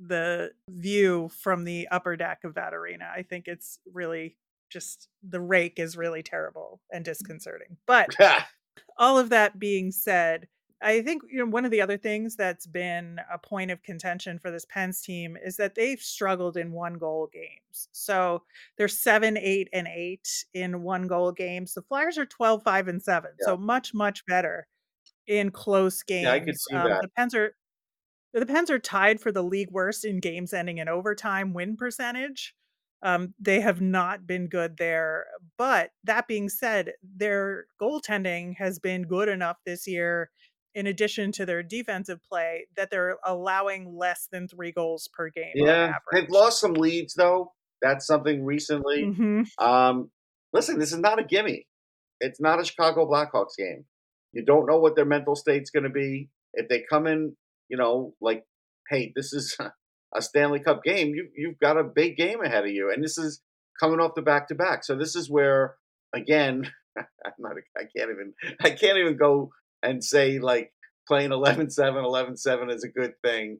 the 0.00 0.50
view 0.68 1.28
from 1.28 1.64
the 1.64 1.86
upper 1.90 2.16
deck 2.16 2.40
of 2.44 2.54
that 2.54 2.72
arena. 2.72 3.10
I 3.14 3.22
think 3.22 3.46
it's 3.46 3.78
really 3.92 4.36
just 4.70 5.08
the 5.22 5.40
rake 5.40 5.78
is 5.78 5.96
really 5.96 6.22
terrible 6.22 6.80
and 6.90 7.04
disconcerting. 7.04 7.76
But 7.86 8.08
all 8.96 9.18
of 9.18 9.28
that 9.30 9.58
being 9.58 9.92
said, 9.92 10.48
I 10.82 11.02
think 11.02 11.22
you 11.30 11.38
know 11.38 11.46
one 11.46 11.64
of 11.66 11.70
the 11.70 11.80
other 11.82 11.98
things 11.98 12.36
that's 12.36 12.66
been 12.66 13.20
a 13.32 13.38
point 13.38 13.70
of 13.70 13.82
contention 13.82 14.38
for 14.38 14.50
this 14.50 14.64
Pens 14.64 15.02
team 15.02 15.36
is 15.36 15.56
that 15.58 15.74
they've 15.74 16.00
struggled 16.00 16.56
in 16.56 16.72
one 16.72 16.94
goal 16.94 17.28
games. 17.32 17.88
So 17.92 18.44
they're 18.76 18.88
seven, 18.88 19.36
eight, 19.36 19.68
and 19.72 19.86
eight 19.88 20.44
in 20.54 20.82
one 20.82 21.06
goal 21.06 21.32
games. 21.32 21.74
The 21.74 21.82
Flyers 21.82 22.16
are 22.18 22.26
12, 22.26 22.62
5, 22.62 22.88
and 22.88 23.02
seven. 23.02 23.32
So 23.40 23.56
much, 23.56 23.92
much 23.94 24.24
better 24.26 24.66
in 25.26 25.50
close 25.50 26.02
games. 26.02 26.24
Yeah, 26.24 26.32
I 26.32 26.40
could 26.40 26.58
see 26.58 26.74
Um, 26.76 26.88
that. 26.90 27.02
The 27.02 27.08
Pens 27.16 27.34
are 27.34 27.56
the 28.32 28.46
Pens 28.46 28.70
are 28.70 28.78
tied 28.78 29.20
for 29.20 29.32
the 29.32 29.42
league 29.42 29.70
worst 29.70 30.04
in 30.04 30.20
games 30.20 30.52
ending 30.52 30.78
in 30.78 30.88
overtime 30.88 31.52
win 31.52 31.76
percentage. 31.76 32.54
Um, 33.02 33.34
they 33.38 33.60
have 33.60 33.80
not 33.80 34.26
been 34.26 34.46
good 34.46 34.76
there. 34.76 35.26
But 35.56 35.92
that 36.04 36.28
being 36.28 36.48
said, 36.48 36.92
their 37.02 37.66
goaltending 37.80 38.56
has 38.56 38.78
been 38.78 39.02
good 39.04 39.28
enough 39.28 39.58
this 39.64 39.86
year, 39.86 40.30
in 40.74 40.86
addition 40.86 41.32
to 41.32 41.46
their 41.46 41.62
defensive 41.62 42.20
play, 42.22 42.66
that 42.76 42.90
they're 42.90 43.18
allowing 43.24 43.96
less 43.96 44.28
than 44.30 44.46
three 44.48 44.72
goals 44.72 45.08
per 45.12 45.28
game. 45.30 45.52
on 45.60 45.66
yeah, 45.66 45.94
they've 46.12 46.28
lost 46.30 46.60
some 46.60 46.74
leads 46.74 47.14
though. 47.14 47.52
That's 47.82 48.06
something 48.06 48.44
recently. 48.44 49.04
Mhm. 49.04 49.46
Um, 49.58 50.10
listen, 50.52 50.78
this 50.78 50.92
is 50.92 50.98
not 50.98 51.18
a 51.18 51.24
gimme. 51.24 51.66
It's 52.20 52.40
not 52.40 52.60
a 52.60 52.64
Chicago 52.64 53.08
Blackhawks 53.08 53.56
game. 53.56 53.86
You 54.32 54.44
don't 54.44 54.66
know 54.66 54.78
what 54.78 54.94
their 54.94 55.06
mental 55.06 55.34
state's 55.34 55.70
going 55.70 55.84
to 55.84 55.90
be. 55.90 56.28
If 56.52 56.68
they 56.68 56.84
come 56.88 57.06
in, 57.06 57.36
you 57.68 57.76
know, 57.76 58.14
like, 58.20 58.44
hey, 58.88 59.12
this 59.16 59.32
is 59.32 59.56
a 60.14 60.22
Stanley 60.22 60.60
Cup 60.60 60.84
game. 60.84 61.14
You 61.14 61.28
you've 61.34 61.58
got 61.58 61.78
a 61.78 61.84
big 61.84 62.16
game 62.16 62.42
ahead 62.42 62.64
of 62.64 62.70
you, 62.70 62.90
and 62.92 63.02
this 63.02 63.18
is 63.18 63.40
coming 63.78 64.00
off 64.00 64.14
the 64.14 64.22
back 64.22 64.48
to 64.48 64.54
back. 64.54 64.84
So 64.84 64.96
this 64.96 65.16
is 65.16 65.30
where, 65.30 65.76
again, 66.12 66.70
I'm 66.98 67.32
not. 67.38 67.52
I 67.76 67.84
can't 67.96 68.10
even. 68.10 68.34
I 68.60 68.70
can't 68.70 68.98
even 68.98 69.16
go 69.16 69.50
and 69.82 70.02
say 70.04 70.38
like 70.38 70.72
playing 71.08 71.30
11-7, 71.30 71.68
11-7 71.76 72.72
is 72.72 72.84
a 72.84 72.88
good 72.88 73.14
thing, 73.24 73.58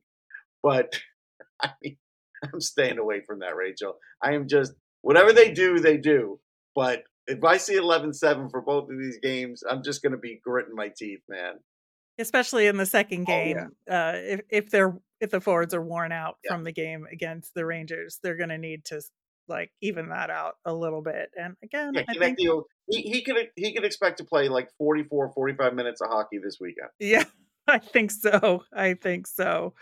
but 0.63 1.01
I 1.63 1.71
mean, 1.83 1.97
I'm 2.53 2.61
staying 2.61 2.99
away 2.99 3.23
from 3.27 3.41
that, 3.41 3.57
Rachel. 3.57 3.99
I 4.23 4.33
am 4.35 4.49
just 4.49 4.73
whatever 5.03 5.33
they 5.33 5.53
do, 5.53 5.79
they 5.79 5.97
do. 5.97 6.39
But 6.75 7.03
if 7.27 7.43
I 7.45 7.57
see 7.59 7.75
11-7 7.79 8.51
for 8.51 8.61
both 8.63 8.91
of 8.91 8.99
these 8.99 9.19
games, 9.23 9.63
I'm 9.69 9.83
just 9.83 10.03
going 10.03 10.13
to 10.13 10.19
be 10.19 10.41
gritting 10.45 10.75
my 10.75 10.91
teeth, 10.97 11.21
man. 11.29 11.55
especially 12.19 12.67
in 12.67 12.77
the 12.77 12.87
second 12.87 13.27
Oh, 13.29 13.33
yeah. 13.33 13.45
game. 13.55 13.71
Uh, 13.91 14.13
if 14.17 14.41
if 14.51 14.71
they're 14.71 14.97
if 15.21 15.31
the 15.31 15.41
forwards 15.41 15.75
are 15.75 15.83
worn 15.83 16.13
out 16.13 16.37
Yeah. 16.45 16.53
from 16.53 16.65
the 16.65 16.73
game 16.73 17.07
against 17.13 17.53
the 17.55 17.67
Rangers, 17.67 18.19
they're 18.23 18.37
going 18.37 18.49
to 18.51 18.59
need 18.59 18.85
to 18.87 19.03
like 19.51 19.71
even 19.83 20.09
that 20.09 20.31
out 20.31 20.55
a 20.65 20.73
little 20.73 21.03
bit. 21.03 21.31
And 21.39 21.57
again, 21.63 21.93
Yeah, 21.95 22.05
I 22.09 22.15
think 22.15 22.39
he, 22.39 23.03
he 23.03 23.23
could 23.23 23.37
he 23.57 23.75
could 23.75 23.85
expect 23.85 24.19
to 24.19 24.25
play 24.25 24.49
like 24.49 24.71
44, 24.79 25.33
45 25.33 25.75
minutes 25.75 26.01
of 26.01 26.09
hockey 26.09 26.39
this 26.39 26.57
weekend. 26.59 26.89
Yeah, 26.99 27.25
I 27.67 27.79
think 27.79 28.11
so. 28.11 28.65
I 28.73 28.95
think 28.95 29.27
so. 29.27 29.75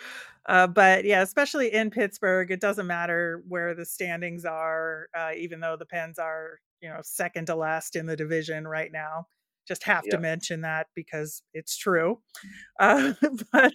Uh, 0.46 0.66
but 0.66 1.04
yeah, 1.04 1.22
especially 1.22 1.72
in 1.72 1.90
Pittsburgh, 1.90 2.50
it 2.50 2.61
doesn't 2.61 2.87
matter 2.87 3.42
where 3.46 3.74
the 3.74 3.85
standings 3.85 4.44
are, 4.44 5.09
uh, 5.16 5.31
even 5.37 5.61
though 5.61 5.76
the 5.76 5.87
Pens 5.87 6.18
are, 6.18 6.59
you 6.81 6.88
know, 6.88 7.00
second 7.02 7.46
to 7.46 7.54
last 7.54 7.94
in 7.94 8.07
the 8.07 8.16
division 8.16 8.66
right 8.66 8.90
now. 8.90 9.26
Just 9.66 9.85
have 9.85 10.04
to 10.04 10.18
mention 10.18 10.62
that 10.62 10.87
because 10.94 11.42
it's 11.52 11.76
true. 11.76 12.20
Uh, 12.81 13.12
but 13.52 13.74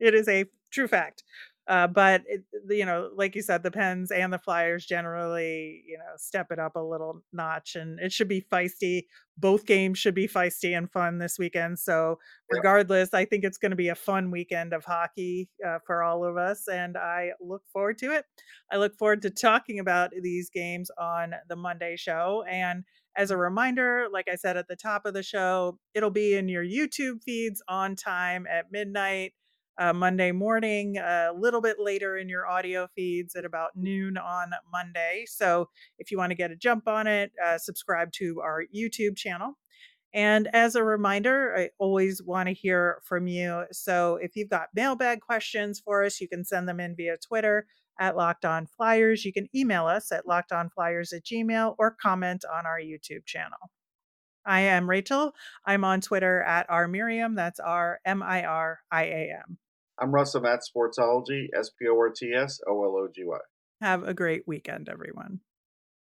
it 0.00 0.14
is 0.14 0.26
a 0.26 0.46
true 0.70 0.88
fact. 0.88 1.22
Uh, 1.68 1.86
but 1.86 2.22
it, 2.26 2.44
you 2.70 2.86
know, 2.86 3.10
like 3.14 3.36
you 3.36 3.42
said, 3.42 3.62
the 3.62 3.70
Pens 3.70 4.10
and 4.10 4.32
the 4.32 4.38
Flyers 4.38 4.86
generally, 4.86 5.82
you 5.86 5.98
know, 5.98 6.04
step 6.16 6.50
it 6.50 6.58
up 6.58 6.76
a 6.76 6.80
little 6.80 7.22
notch, 7.32 7.76
and 7.76 8.00
it 8.00 8.10
should 8.10 8.28
be 8.28 8.40
feisty. 8.40 9.02
Both 9.36 9.66
games 9.66 9.98
should 9.98 10.14
be 10.14 10.26
feisty 10.26 10.76
and 10.76 10.90
fun 10.90 11.18
this 11.18 11.38
weekend. 11.38 11.78
So, 11.78 12.18
regardless, 12.50 13.12
I 13.12 13.26
think 13.26 13.44
it's 13.44 13.58
going 13.58 13.70
to 13.70 13.76
be 13.76 13.88
a 13.88 13.94
fun 13.94 14.30
weekend 14.30 14.72
of 14.72 14.84
hockey 14.86 15.50
uh, 15.66 15.78
for 15.86 16.02
all 16.02 16.24
of 16.24 16.38
us, 16.38 16.66
and 16.68 16.96
I 16.96 17.32
look 17.40 17.62
forward 17.70 17.98
to 17.98 18.12
it. 18.12 18.24
I 18.72 18.76
look 18.78 18.96
forward 18.96 19.22
to 19.22 19.30
talking 19.30 19.78
about 19.78 20.10
these 20.22 20.50
games 20.50 20.90
on 20.98 21.34
the 21.48 21.56
Monday 21.56 21.96
show. 21.96 22.44
And 22.48 22.84
as 23.16 23.30
a 23.30 23.36
reminder, 23.36 24.06
like 24.12 24.28
I 24.30 24.36
said 24.36 24.56
at 24.56 24.68
the 24.68 24.76
top 24.76 25.04
of 25.06 25.14
the 25.14 25.22
show, 25.22 25.78
it'll 25.94 26.10
be 26.10 26.34
in 26.34 26.48
your 26.48 26.64
YouTube 26.64 27.22
feeds 27.24 27.62
on 27.68 27.96
time 27.96 28.46
at 28.46 28.70
midnight 28.70 29.32
uh, 29.78 29.92
Monday 29.92 30.32
morning, 30.32 30.98
a 30.98 31.30
little 31.36 31.60
bit 31.60 31.76
later 31.78 32.16
in 32.16 32.28
your 32.28 32.46
audio 32.46 32.88
feeds 32.94 33.36
at 33.36 33.44
about 33.44 33.70
noon 33.76 34.18
on 34.18 34.50
Monday. 34.72 35.24
So 35.26 35.68
if 35.98 36.10
you 36.10 36.18
want 36.18 36.30
to 36.30 36.36
get 36.36 36.50
a 36.50 36.56
jump 36.56 36.88
on 36.88 37.06
it, 37.06 37.32
uh, 37.44 37.58
subscribe 37.58 38.12
to 38.14 38.40
our 38.40 38.64
YouTube 38.74 39.16
channel. 39.16 39.56
And 40.14 40.48
as 40.54 40.74
a 40.74 40.82
reminder, 40.82 41.54
I 41.56 41.70
always 41.78 42.22
want 42.22 42.48
to 42.48 42.54
hear 42.54 43.00
from 43.04 43.26
you. 43.26 43.64
So 43.72 44.18
if 44.22 44.36
you've 44.36 44.48
got 44.48 44.68
mailbag 44.74 45.20
questions 45.20 45.80
for 45.80 46.02
us, 46.02 46.20
you 46.20 46.28
can 46.28 46.44
send 46.44 46.68
them 46.68 46.80
in 46.80 46.96
via 46.96 47.16
Twitter 47.18 47.66
at 48.00 48.16
Locked 48.16 48.44
On 48.44 48.66
Flyers. 48.66 49.24
You 49.24 49.32
can 49.32 49.48
email 49.54 49.86
us 49.86 50.10
at 50.10 50.24
lockedonflyers 50.24 51.12
at 51.12 51.24
gmail 51.24 51.74
or 51.78 51.96
comment 52.00 52.44
on 52.50 52.64
our 52.64 52.80
YouTube 52.80 53.26
channel. 53.26 53.58
I 54.46 54.60
am 54.60 54.88
Rachel. 54.88 55.34
I'm 55.66 55.84
on 55.84 56.00
Twitter 56.00 56.42
at 56.42 56.66
R 56.70 56.88
Miriam. 56.88 57.34
That's 57.34 57.60
R 57.60 58.00
M 58.06 58.22
I 58.22 58.44
R 58.44 58.78
I 58.90 59.04
A 59.04 59.32
M. 59.46 59.58
I'm 60.00 60.12
Russell 60.12 60.46
at 60.46 60.60
Sportsology, 60.60 61.46
S 61.58 61.70
P 61.78 61.88
O 61.88 61.98
R 61.98 62.10
T 62.10 62.32
S 62.32 62.60
O 62.68 62.84
L 62.84 62.96
O 62.96 63.08
G 63.12 63.24
Y. 63.24 63.38
Have 63.80 64.02
a 64.02 64.14
great 64.14 64.42
weekend, 64.46 64.88
everyone. 64.88 65.40